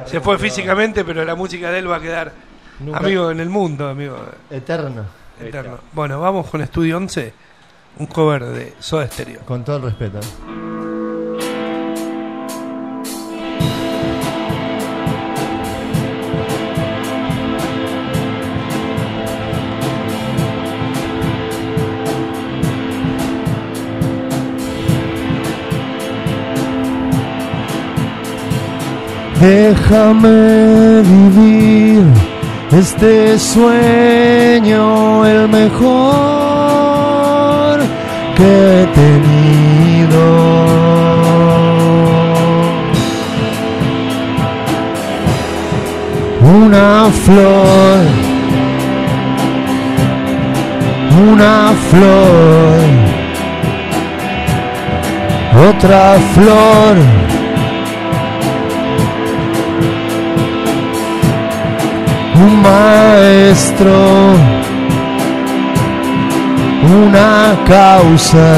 [0.06, 2.34] Se fue físicamente, pero la música de él va a quedar
[2.80, 4.18] Nunca- amigo en el mundo, amigo
[4.50, 5.06] Eterno.
[5.42, 5.80] eterno.
[5.94, 7.34] Bueno, vamos con Estudio 11,
[8.00, 9.42] un cover de Soda Stereo.
[9.42, 10.20] Con todo el respeto.
[29.40, 32.04] Déjame vivir
[32.72, 35.78] este sueño, el mejor
[38.36, 40.24] que he tenido.
[46.42, 48.00] Una flor,
[51.30, 52.86] una flor,
[55.70, 57.27] otra flor.
[62.70, 63.98] Maestro,
[67.04, 68.50] una causa,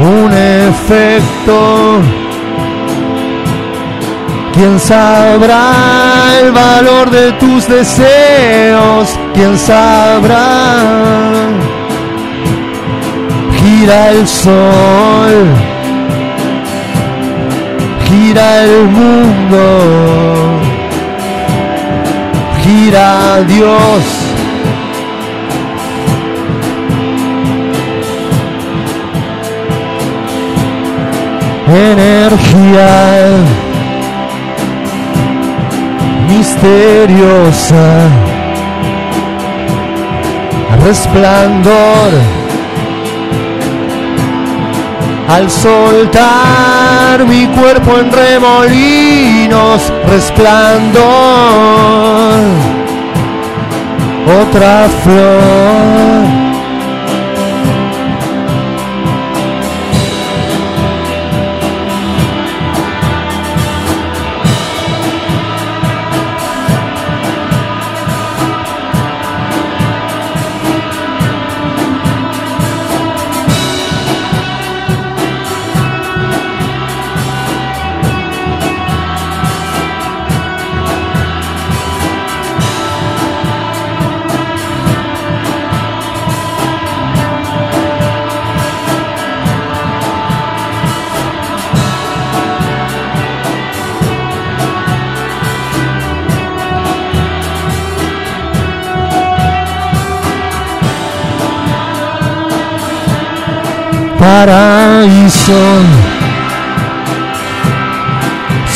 [0.00, 2.00] un efecto.
[4.54, 5.72] ¿Quién sabrá
[6.40, 9.18] el valor de tus deseos?
[9.34, 10.76] ¿Quién sabrá?
[13.58, 15.34] Gira el sol,
[18.08, 20.43] gira el mundo,
[22.64, 24.04] gira Dios.
[31.66, 32.92] Energía
[36.28, 38.08] misteriosa,
[40.84, 42.43] resplandor.
[45.28, 51.02] Al soltar mi cuerpo en remolinos, resplandor.
[54.42, 56.43] Otra flor.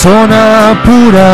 [0.02, 1.32] Zona pura,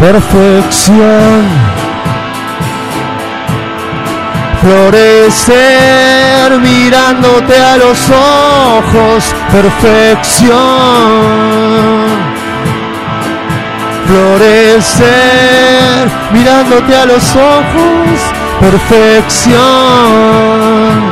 [0.00, 1.46] perfección,
[4.62, 10.56] florecer mirándote a los ojos, perfección,
[14.06, 18.18] florecer mirándote a los ojos,
[18.60, 21.11] perfección.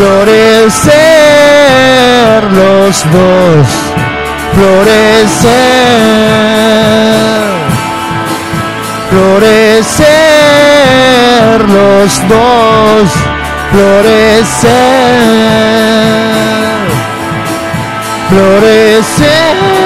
[0.00, 0.94] Florecer
[2.54, 3.68] los dos,
[4.54, 5.50] florecer.
[9.10, 10.08] Florecer
[11.68, 13.10] los dos,
[13.72, 14.70] florecer.
[18.30, 19.79] Florecer.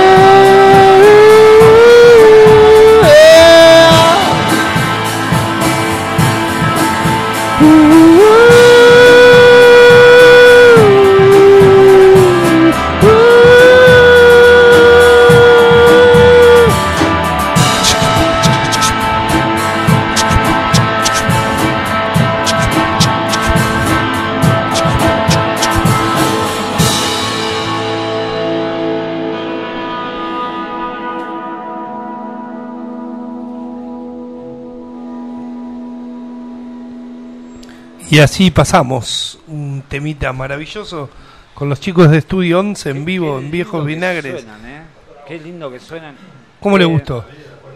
[38.15, 41.11] Y así pasamos un temita maravilloso
[41.53, 44.43] con los chicos de Estudio 11 en vivo, en Viejos lindo que Vinagres.
[44.43, 44.83] Suenan, ¿eh?
[45.27, 46.15] Qué lindo que suenan.
[46.61, 47.25] ¿Cómo le Eh, gustó?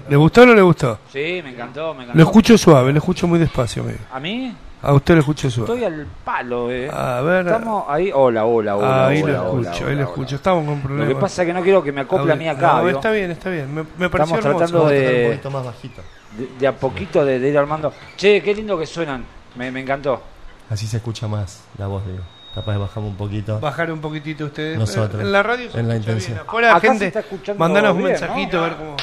[0.09, 1.01] ¿Le gustó o no le gustó?
[1.12, 2.18] Sí, me encantó, me encantó.
[2.18, 3.82] Lo escucho suave, lo escucho muy despacio.
[3.82, 3.99] amigo.
[4.12, 4.55] ¿A mí?
[4.80, 5.72] A usted lo escucho suave.
[5.74, 6.89] Estoy al palo, eh.
[6.89, 7.45] A ver.
[7.49, 8.12] Estamos ahí.
[8.14, 9.07] Hola, hola, hola.
[9.09, 10.03] ahí hola, lo escucho, hola, ahí lo hola.
[10.05, 10.36] escucho.
[10.36, 11.09] Estamos con Lo problemas.
[11.09, 12.74] que pasa es que no quiero que me acople a mí acá.
[12.80, 13.74] No, está bien, está bien.
[13.74, 14.59] Me, me pareció Estamos hermoso.
[14.66, 16.03] tratando de- un poquito más bajito.
[16.39, 17.93] De, de a poquito de, de ir armando.
[18.16, 19.24] Che, qué lindo que suenan.
[19.59, 20.22] Me, me encantó.
[20.70, 22.22] Así se escucha más la voz, digo.
[22.54, 23.59] Capaz de bajamos un poquito.
[23.59, 24.78] Bajar un poquitito ustedes.
[24.78, 25.20] Nosotros.
[25.20, 26.38] En la radio se En la intención.
[26.38, 28.64] Afuera, Acá se gente, está escuchando mandanos un mensajito ¿no?
[28.64, 28.96] a ver cómo.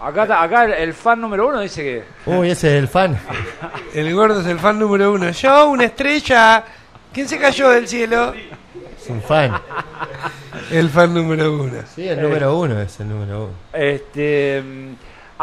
[0.00, 2.04] Acá, acá el, el fan número uno dice que.
[2.30, 3.18] Uy, ese es el fan.
[3.94, 5.30] El gordo es el fan número uno.
[5.30, 6.64] Yo, una estrella.
[7.12, 8.32] ¿Quién se cayó del cielo?
[8.32, 9.60] Es un fan.
[10.70, 11.82] El fan número uno.
[11.94, 13.52] Sí, el número uno es el número uno.
[13.72, 14.62] Este.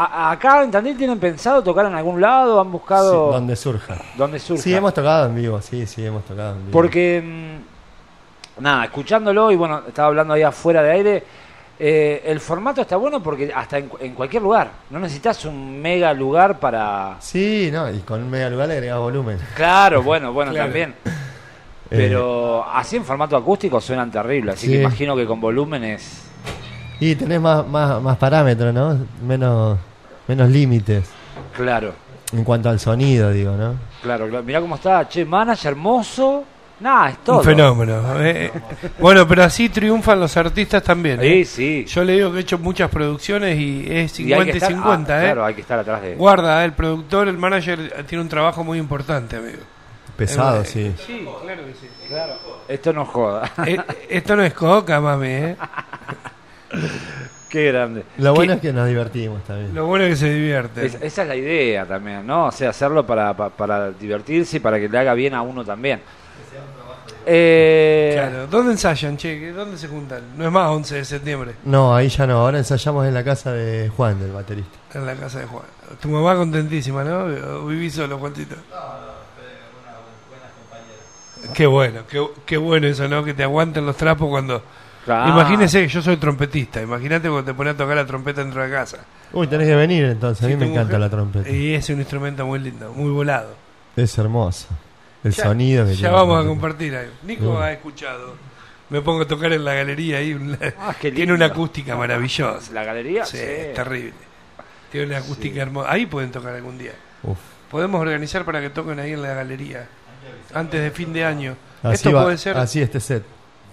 [0.04, 3.96] A- acá en Tandil tienen pensado tocar en algún lado, han Sí, buscado donde surja.
[4.16, 4.62] donde surja.
[4.62, 6.70] Sí, hemos tocado en vivo, sí, sí, hemos tocado en vivo.
[6.72, 11.24] Porque, mm, nada, escuchándolo y bueno, estaba hablando ahí afuera de aire,
[11.80, 16.12] eh, el formato está bueno porque hasta en, en cualquier lugar, no necesitas un mega
[16.12, 17.16] lugar para...
[17.20, 19.38] Sí, no, y con un mega lugar le agregás volumen.
[19.54, 20.66] Claro, bueno, bueno, Claro.
[20.66, 20.94] también.
[21.90, 24.72] Pero así en formato acústico suenan terribles, así Sí.
[24.74, 26.27] que imagino que con volúmenes.
[27.00, 28.98] Y tenés más, más, más parámetros, ¿no?
[29.26, 29.78] Menos,
[30.26, 31.08] menos límites.
[31.56, 31.92] Claro,
[32.32, 33.74] En cuanto al sonido, digo, ¿no?
[34.02, 34.42] claro, claro.
[34.44, 36.44] Mirá cómo está, che, manager hermoso.
[36.80, 37.38] Nada, es todo.
[37.38, 38.02] Un fenómeno.
[38.24, 38.52] eh.
[39.00, 41.18] Bueno, pero así triunfan los artistas también.
[41.20, 41.44] Sí, ¿eh?
[41.44, 41.84] sí.
[41.88, 44.60] Yo le digo que he hecho muchas producciones y es Y hay 50 que y
[44.60, 45.24] estar- 50, ah, ¿eh?
[45.24, 46.14] Claro, hay que estar atrás de.
[46.14, 49.58] Guarda, el productor, el manager tiene un trabajo muy importante, amigo.
[50.16, 50.94] Pesado, Eh, sí.
[51.04, 51.88] Sí, claro que sí.
[52.68, 53.50] Esto no joda.
[53.66, 53.78] Eh,
[54.08, 55.56] esto no es coca, mami, ¿eh?
[57.48, 58.04] Qué grande.
[58.18, 58.56] Lo bueno ¿Qué?
[58.56, 59.74] es que nos divertimos también.
[59.74, 60.84] Lo bueno es que se divierte.
[60.86, 62.46] Es- esa es la idea también, ¿no?
[62.46, 65.64] O sea, hacerlo para, pa- para divertirse y para que le haga bien a uno
[65.64, 66.00] también.
[67.30, 68.46] Eh, Claro.
[68.46, 69.52] ¿Dónde ensayan, che?
[69.52, 70.22] ¿Dónde se juntan?
[70.36, 72.38] No es más 11 de septiembre, No, ahí ya no.
[72.40, 74.78] Ahora ensayamos en la casa de Juan, del baterista.
[74.94, 75.64] en la casa de Juan.
[76.00, 77.24] Tu mamá contentísima, ¿no?
[77.60, 78.56] ¿O vivís solo, Juancito?
[81.54, 83.24] Qué bueno, qué, qué bueno eso, ¿no?
[83.24, 84.62] Que te aguanten los trapos cuando...
[85.14, 85.30] claro.
[85.32, 86.80] Imagínese que yo soy trompetista.
[86.82, 88.98] Imagínate cuando te pones a tocar la trompeta dentro de casa.
[89.32, 90.44] Uy, tenés que venir entonces.
[90.44, 91.48] A mí me encanta mujer- la trompeta.
[91.50, 93.54] Y es un instrumento muy lindo, muy volado.
[93.96, 94.68] Es hermoso.
[95.24, 97.12] El Ya- sonido que Ya vamos a compartir algo.
[97.24, 98.34] Nico ha escuchado.
[98.90, 100.32] Me pongo a tocar en la galería ahí.
[100.34, 102.72] un- Ah, qué tiene una acústica maravillosa.
[102.72, 103.42] La galería, Sí, sí.
[103.42, 104.12] es terrible.
[104.92, 105.90] Tiene una acústica hermosa.
[105.92, 106.92] Ahí pueden tocar algún día.
[107.22, 107.36] Uf.
[107.70, 109.86] Podemos organizar para que toquen ahí en la galería.
[110.54, 111.54] Antes de fin de año.
[111.82, 113.22] Así, Esto va- puede ser así este set.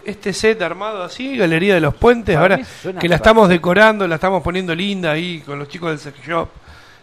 [0.06, 2.36] Este set armado así, Galería de los Puentes.
[2.38, 2.60] Ahora
[3.00, 6.50] que la estamos decorando, la estamos poniendo linda ahí con los chicos del sex shop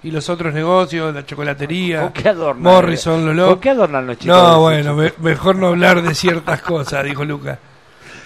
[0.04, 2.00] y los otros negocios, la chocolatería.
[2.02, 2.62] ¿Con qué adornan?
[2.62, 3.46] Morrison, Lolo.
[3.48, 4.36] ¿Con qué adornan los chicos?
[4.36, 7.58] No, bueno, me- mejor no hablar de ciertas cosas, dijo Luca.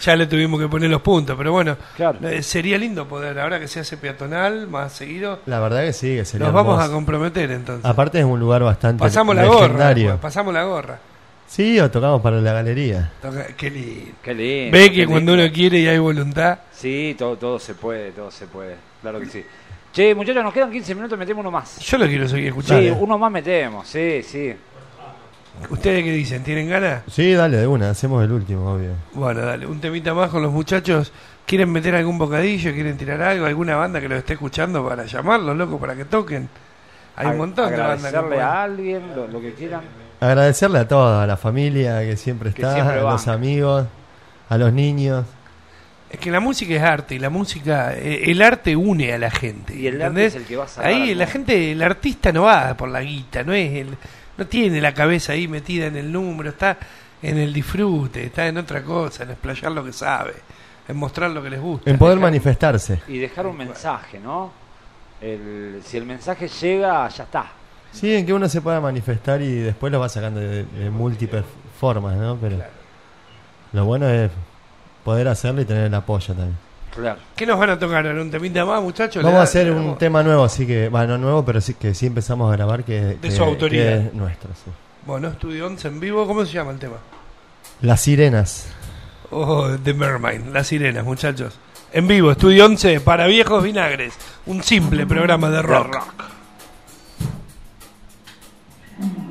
[0.03, 2.19] Ya le tuvimos que poner los puntos, pero bueno, Claro.
[2.29, 6.17] eh, sería lindo poder, ahora que se hace peatonal más seguido, La verdad que sí,
[6.17, 7.83] que sería nos vamos a comprometer entonces.
[7.85, 10.05] Aparte es un lugar bastante pasamos la gorra, legendario.
[10.13, 10.99] después, pasamos la gorra.
[11.47, 13.13] Sí, o tocamos para la galería.
[13.23, 14.11] Toca- qué lindo.
[14.23, 14.77] Qué lindo.
[14.77, 15.45] Ve qué que cuando lindo.
[15.45, 18.77] uno quiere y hay voluntad, Sí, todo, todo se puede, todo se puede.
[19.01, 19.45] Claro que sí.
[19.93, 21.79] Che, muchachos, nos quedan 15 minutos, metemos uno más.
[21.79, 22.95] yo lo quiero seguir Sí, escuchando.
[22.97, 24.55] uno más metemos, sí, sí.
[25.71, 26.43] ¿Ustedes qué dicen?
[26.45, 27.03] ¿Tienen ganas?
[27.11, 28.91] Sí, dale, de una, hacemos el último, obvio.
[29.15, 31.13] Bueno, dale, un temita más con los muchachos.
[31.47, 32.73] ¿Quieren meter algún bocadillo?
[32.75, 33.47] ¿Quieren tirar algo?
[33.47, 36.47] ¿Alguna banda que los esté escuchando para llamarlos, loco, para que toquen?
[37.15, 38.43] Hay un montón de bandas que Agradecerle pueden.
[38.45, 39.81] a alguien, lo, lo que quieran.
[40.21, 43.87] Agradecerle a toda a la familia que siempre Que está, siempre a los amigos,
[44.49, 45.25] a los niños.
[46.09, 49.31] Es que la música es arte y la música, eh, el arte une a la
[49.31, 49.75] gente.
[49.75, 52.43] Y el arte es el que va a sacar Ahí la gente, el artista no
[52.45, 53.97] va por la guita, no es el,
[54.39, 56.79] no tiene la cabeza ahí metida en el número, está
[57.23, 60.35] en el disfrute, está en otra cosa, en explayar lo que sabe,
[60.87, 61.91] en mostrar lo que les gusta.
[61.91, 63.01] En poder Dejar- manifestarse.
[63.09, 64.53] Y dejar un mensaje, ¿no?
[65.21, 67.47] El, si el mensaje llega, ya está.
[67.97, 71.45] Sí, en que uno se pueda manifestar y después lo va sacando de, de múltiples
[71.81, 72.37] formas, ¿no?
[72.37, 72.59] Pero
[73.73, 74.31] lo bueno es
[75.05, 76.57] poder hacerlo y tener el apoyo también.
[76.95, 77.19] Claro.
[77.37, 78.07] ¿Qué nos van a tocar?
[78.07, 79.23] ¿Un temita más, muchachos?
[79.23, 81.95] Vamos ¿Le a hacer un tema nuevo, así que, bueno, no nuevo, pero sí que
[81.95, 83.83] sí empezamos a grabar que, que- su autoría.
[83.83, 84.51] que es nuestro.
[84.55, 84.71] sí.
[85.07, 86.97] Bueno, Estudio 11 en vivo, ¿cómo se llama el tema?
[87.83, 88.69] Las sirenas.
[89.31, 91.59] Oh, The Mermaid, Las Sirenas, muchachos.
[91.93, 94.15] En vivo, Estudio 11 para viejos vinagres.
[94.47, 95.97] Un simple programa de rock.
[98.99, 99.26] Lo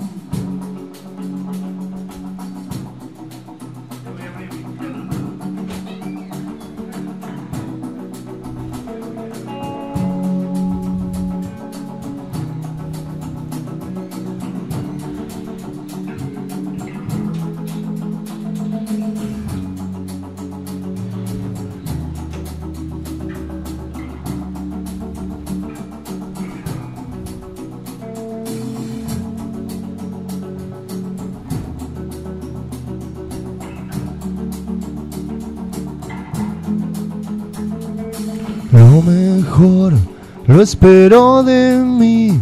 [40.55, 42.39] lo espero de mí.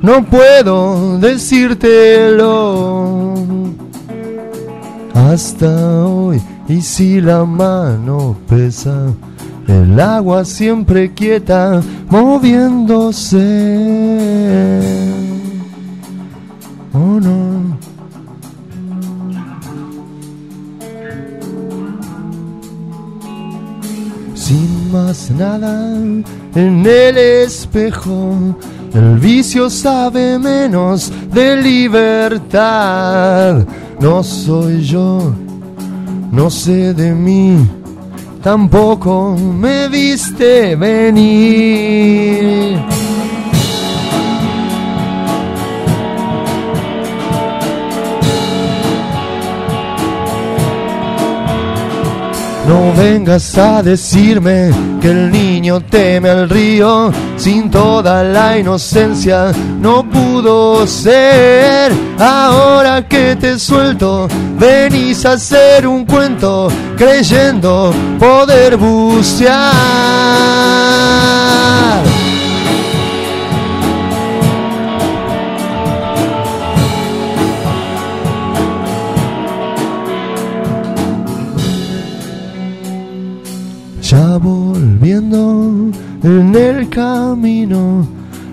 [0.00, 2.54] No puedo decírtelo.
[5.12, 9.08] Hasta hoy, y si la mano pesa,
[9.68, 13.36] el agua siempre quieta, moviéndose.
[16.94, 17.78] Oh no.
[24.34, 25.94] Sin más nada
[26.54, 28.54] en el espejo,
[28.94, 33.66] el vicio sabe menos de libertad.
[34.00, 35.34] No soy yo,
[36.30, 37.68] no sé de mí,
[38.42, 42.78] tampoco me viste venir.
[52.96, 54.70] Vengas a decirme
[55.00, 61.92] que el niño teme al río, sin toda la inocencia no pudo ser.
[62.18, 64.28] Ahora que te suelto,
[64.58, 69.64] venís a hacer un cuento, creyendo poder bucear.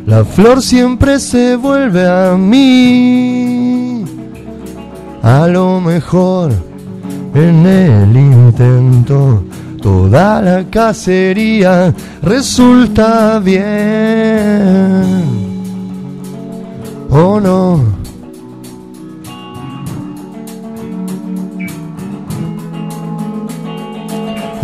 [0.05, 4.03] La flor siempre se vuelve a mí.
[5.21, 6.51] A lo mejor
[7.35, 9.43] en el intento
[9.81, 13.61] toda la cacería resulta bien.
[17.09, 18.00] ¿O no?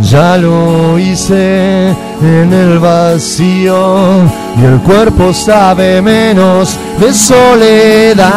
[0.10, 1.90] Ya lo hice
[2.22, 4.24] en el vacío
[4.58, 8.28] y el cuerpo sabe menos de soledad.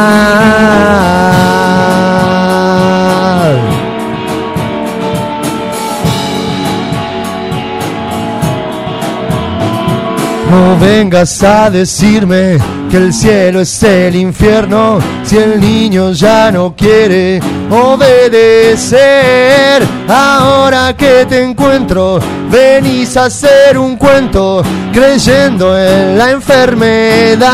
[10.51, 12.59] No vengas a decirme
[12.91, 19.01] que el cielo es el infierno si el niño ya no quiere obedecer.
[20.09, 22.19] Ahora que te encuentro,
[22.51, 24.63] venís a hacer un cuento
[24.93, 27.51] creyendo en la enfermedad.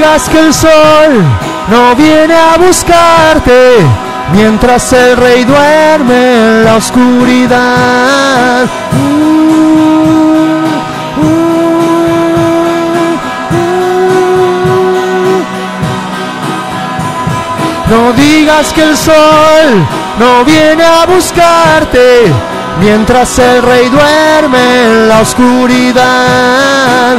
[0.00, 1.12] Digas que el sol
[1.68, 3.76] no viene a buscarte
[4.32, 8.66] mientras el rey duerme en la oscuridad.
[17.90, 19.86] No digas que el sol
[20.18, 22.32] no viene a buscarte
[22.80, 27.18] mientras el rey duerme en la oscuridad.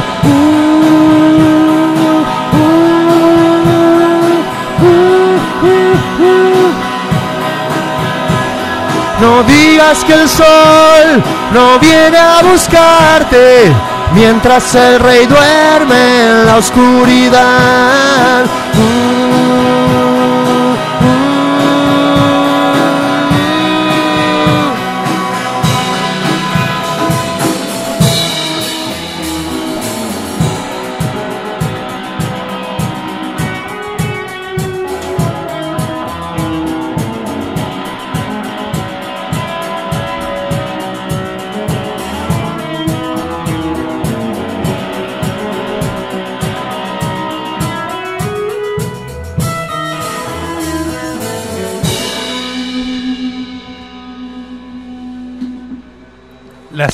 [9.22, 13.72] No digas que el sol no viene a buscarte
[14.16, 18.46] mientras el rey duerme en la oscuridad.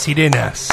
[0.07, 0.69] Sirenas.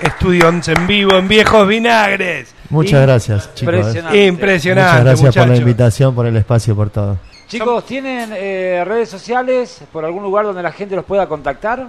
[0.00, 2.54] Estudio 11 en vivo en Viejos Vinagres.
[2.70, 3.74] Muchas gracias, chicos.
[3.74, 4.24] Impresionante.
[4.24, 7.18] Impresionante, Muchas gracias por la invitación, por el espacio, por todo.
[7.46, 11.88] Chicos, ¿tienen eh, redes sociales por algún lugar donde la gente los pueda contactar?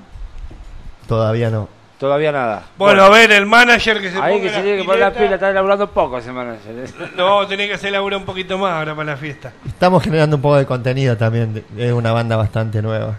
[1.08, 1.70] Todavía no.
[1.98, 2.64] Todavía nada.
[2.78, 5.14] Bueno, a ver, el manager que se ahí ponga que se tiene que poner la
[5.14, 6.90] pila, está elaborando poco ese manager.
[7.16, 9.54] No, tenés que hacer laburo un poquito más ahora para la fiesta.
[9.66, 11.64] Estamos generando un poco de contenido también.
[11.78, 13.16] Es una banda bastante nueva.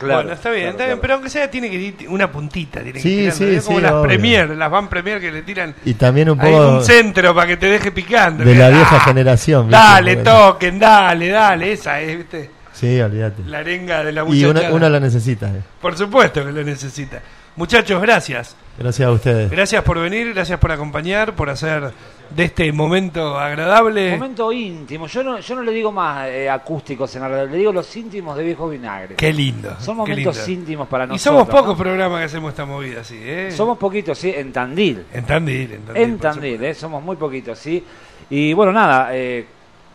[0.00, 1.00] Bueno, está bien, claro, está bien, claro.
[1.00, 3.64] pero aunque sea tiene que ir una puntita, tiene Sí, que ir tirando, sí, es
[3.64, 4.02] como sí, las obvio.
[4.02, 7.56] premier, las van premier que le tiran Y también un poco un centro para que
[7.56, 8.44] te deje picando.
[8.44, 9.00] de que- la vieja ¡Ah!
[9.00, 9.70] generación.
[9.70, 12.50] Dale, toquen, dale, dale, esa es, ¿viste?
[12.72, 13.42] Sí, olvídate.
[13.46, 14.72] La arenga de la Y uno, muchacha.
[14.74, 15.46] uno la necesita.
[15.48, 15.60] eh.
[15.80, 17.22] Por supuesto que lo necesita.
[17.56, 18.54] Muchachos, gracias.
[18.78, 19.50] Gracias a ustedes.
[19.50, 21.90] Gracias por venir, gracias por acompañar, por hacer
[22.28, 24.10] de este momento agradable.
[24.10, 25.06] Momento íntimo.
[25.06, 27.96] Yo no, yo no le digo más eh, acústicos en la radio, le digo los
[27.96, 29.16] íntimos de Viejos Vinagres.
[29.16, 29.74] Qué lindo.
[29.80, 30.60] Son momentos lindo.
[30.60, 31.22] íntimos para Y nosotros.
[31.22, 31.82] somos pocos ¿no?
[31.82, 33.50] programas que hacemos esta movida así, ¿eh?
[33.52, 35.06] Somos poquitos, sí, en Tandil.
[35.14, 36.02] En Tandil, en Tandil.
[36.02, 37.82] En Tandil, eh, somos muy poquitos, sí.
[38.28, 39.46] Y bueno, nada, eh,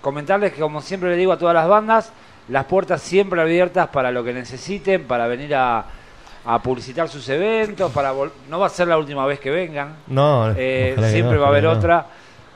[0.01, 2.11] comentarles que como siempre le digo a todas las bandas,
[2.47, 5.85] las puertas siempre abiertas para lo que necesiten, para venir a,
[6.45, 9.95] a publicitar sus eventos, para vol- no va a ser la última vez que vengan,
[10.07, 11.71] No, eh, siempre no, va a haber no.
[11.71, 12.05] otra.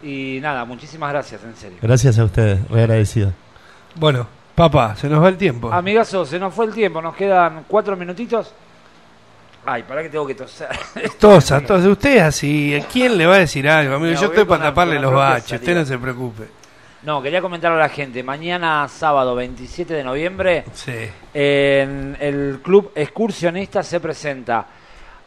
[0.04, 1.78] Y nada, muchísimas gracias, en serio.
[1.82, 3.32] Gracias a ustedes, re agradecido.
[3.96, 5.72] Bueno, papá, se nos va el tiempo.
[5.72, 8.54] Amigazo, se nos fue el tiempo, nos quedan cuatro minutitos.
[9.68, 10.68] Ay, para que tengo que toser.
[11.20, 13.96] Tosa, tosa, usted así, ¿a quién le va a decir algo?
[13.96, 16.44] Amigo, yo estoy para taparle los baches, usted no se preocupe.
[17.06, 20.92] No, quería comentarle a la gente, mañana sábado 27 de noviembre Sí.
[21.34, 24.66] En el club excursionista se presenta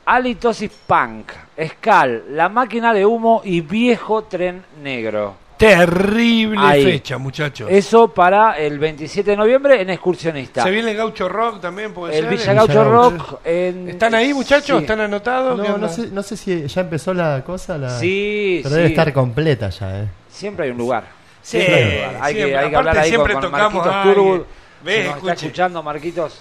[0.04, 1.30] Halitosis Punk,
[1.74, 5.36] Scal, La Máquina de Humo y Viejo Tren Negro.
[5.58, 6.84] Terrible Ahí.
[6.84, 7.68] fecha, muchachos.
[7.70, 10.62] Eso para el 27 de noviembre en excursionista.
[10.62, 11.92] ¿Se viene el Gaucho Rock también?
[11.92, 12.30] ¿Puede el ser?
[12.30, 13.16] Villa Gaucho Villa Gaucho.
[13.18, 13.40] Rock.
[13.44, 14.78] en- ¿Están ahí, muchachos?
[14.78, 14.82] Sí.
[14.84, 15.60] ¿Están anotados?
[15.60, 17.76] ¿Qué No, sé, no sé si ya empezó la cosa.
[17.76, 17.90] La...
[17.98, 20.08] Sí, Pero debe estar completa ya, ¿eh?
[20.28, 21.17] Siempre hay un lugar.
[21.48, 24.14] Sí, Siempre hay que, hay que hablar ahí siempre con, con tocamos Marquitos a alguien.
[24.16, 24.42] Turwood.
[24.84, 26.40] Ve, Si nos está escuchando, Marquitos.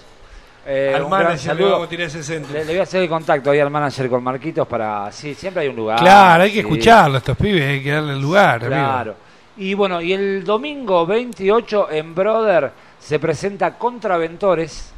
[0.66, 1.70] eh, Al manager le saludo.
[1.72, 2.52] vamos a tirar ese centro.
[2.52, 5.10] Le, le voy a hacer el contacto ahí al manager con Marquitos para...
[5.10, 5.98] Sí, siempre hay un lugar.
[5.98, 6.60] Claro, hay que sí.
[6.60, 8.68] escucharlo, estos pibes, hay que darle el lugar, amigo.
[8.70, 9.14] Claro.
[9.56, 14.92] Y bueno, y el domingo 28 en Brother se presenta Contraventores,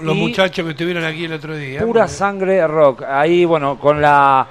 [0.00, 1.80] Los muchachos que estuvieron aquí el otro día.
[1.80, 3.02] pura sangre rock.
[3.02, 4.46] Ahí, bueno, con la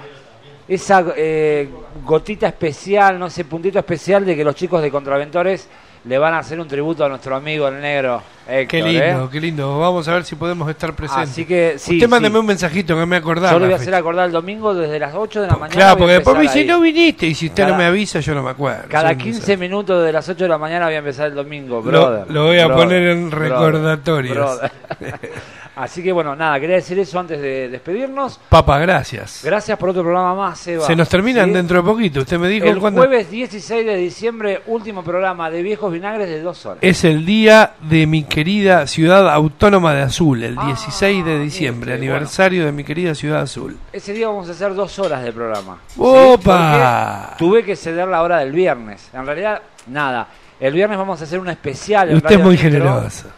[0.70, 1.68] esa eh,
[2.04, 5.68] gotita especial, no sé, puntito especial de que los chicos de Contraventores
[6.04, 8.22] le van a hacer un tributo a nuestro amigo el negro.
[8.48, 9.28] Héctor, Qué lindo, ¿eh?
[9.30, 9.78] qué lindo.
[9.78, 11.28] Vamos a ver si podemos estar presentes.
[11.30, 12.40] Así que sí, Usted mándeme sí.
[12.40, 13.52] un mensajito que me acordar.
[13.52, 15.74] Yo le voy a hacer acordar el domingo desde las 8 de la mañana.
[15.74, 16.66] Claro, porque después me dice, ahí.
[16.66, 18.84] no viniste, y si usted Cada- no me avisa, yo no me acuerdo.
[18.88, 19.56] Cada Soy un 15 desastre.
[19.58, 22.30] minutos de las 8 de la mañana voy a empezar el domingo, Lo- brother.
[22.30, 24.60] lo voy a Brother, poner en recordatorios.
[25.80, 28.38] Así que bueno, nada, quería decir eso antes de despedirnos.
[28.48, 29.40] Papa, gracias.
[29.42, 30.86] Gracias por otro programa más, Eva.
[30.86, 31.52] Se nos terminan ¿Sí?
[31.52, 32.20] dentro de poquito.
[32.20, 36.42] Usted me dijo El cuándo- jueves 16 de diciembre, último programa de Viejos Vinagres de
[36.42, 36.78] dos horas.
[36.82, 41.94] Es el día de mi querida ciudad autónoma de Azul, el 16 de Ah, diciembre,
[41.94, 43.78] aniversario de mi querida ciudad azul.
[43.92, 45.78] Ese día vamos a hacer dos horas de programa.
[45.96, 47.34] ¡Opa!
[47.38, 49.08] Tuve que ceder la hora del viernes.
[49.12, 50.26] En realidad, nada.
[50.58, 52.10] El viernes vamos a hacer un especial.
[52.10, 52.70] en Usted es muy Nitro.
[52.70, 53.28] generoso.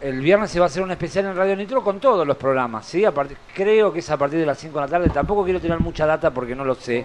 [0.00, 2.86] El viernes se va a hacer un especial en Radio Nitro con todos los programas,
[2.86, 3.04] ¿sí?
[3.04, 5.08] A partir- creo que es a partir de las 5 de la tarde.
[5.10, 7.04] Tampoco quiero tirar mucha data porque no lo sé.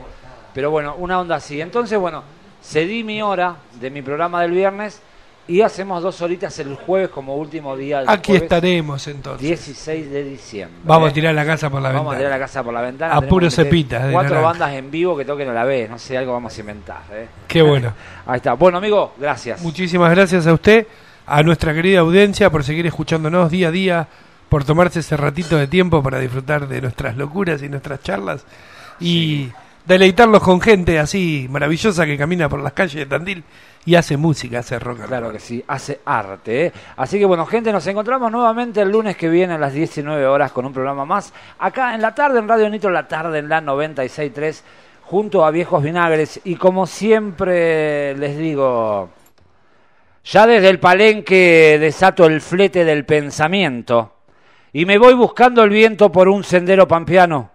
[0.54, 1.60] Pero bueno, una onda así.
[1.60, 2.24] Entonces, bueno,
[2.64, 5.02] cedí mi hora de mi programa del viernes
[5.48, 9.42] y hacemos dos horitas el jueves como último día del Aquí jueves estaremos entonces.
[9.42, 10.80] 16 de diciembre.
[10.84, 11.14] Vamos a ¿eh?
[11.16, 12.20] tirar la casa por la Vamos a ventana.
[12.20, 13.16] tirar la casa por la ventana.
[13.16, 14.52] A puro que meter cepita de Cuatro naranja.
[14.60, 15.90] bandas en vivo que toquen a la vez.
[15.90, 17.02] No sé, algo vamos a inventar.
[17.12, 17.28] ¿eh?
[17.48, 17.92] Qué bueno.
[18.28, 18.54] Ahí está.
[18.54, 19.62] Bueno, amigo, gracias.
[19.64, 20.86] Muchísimas gracias a usted,
[21.32, 24.08] a nuestra querida audiencia por seguir escuchándonos día a día,
[24.50, 28.46] por tomarse ese ratito de tiempo para disfrutar de nuestras locuras y nuestras charlas
[29.00, 29.50] y
[29.86, 33.46] deleitarlos con gente así maravillosa que camina por las calles de Tandil
[33.86, 35.00] y hace música, hace rock.
[35.00, 36.66] and Claro que sí, hace arte.
[36.66, 36.74] ¿eh?
[36.98, 40.52] Así que bueno, gente, nos encontramos nuevamente el lunes que viene a las 19 horas
[40.52, 41.32] con un programa más.
[41.60, 44.62] Acá en la tarde, en Radio Nitro, la tarde en la 96.3,
[45.04, 46.42] junto a Viejos Vinagres.
[46.44, 49.10] Y como siempre les digo,
[50.24, 54.18] ya desde el palenque desato el flete del pensamiento
[54.74, 57.52] y me voy buscando el viento por un sendero pampeano.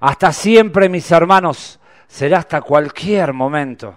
[0.00, 3.96] Hasta siempre, mis hermanos, será hasta cualquier momento.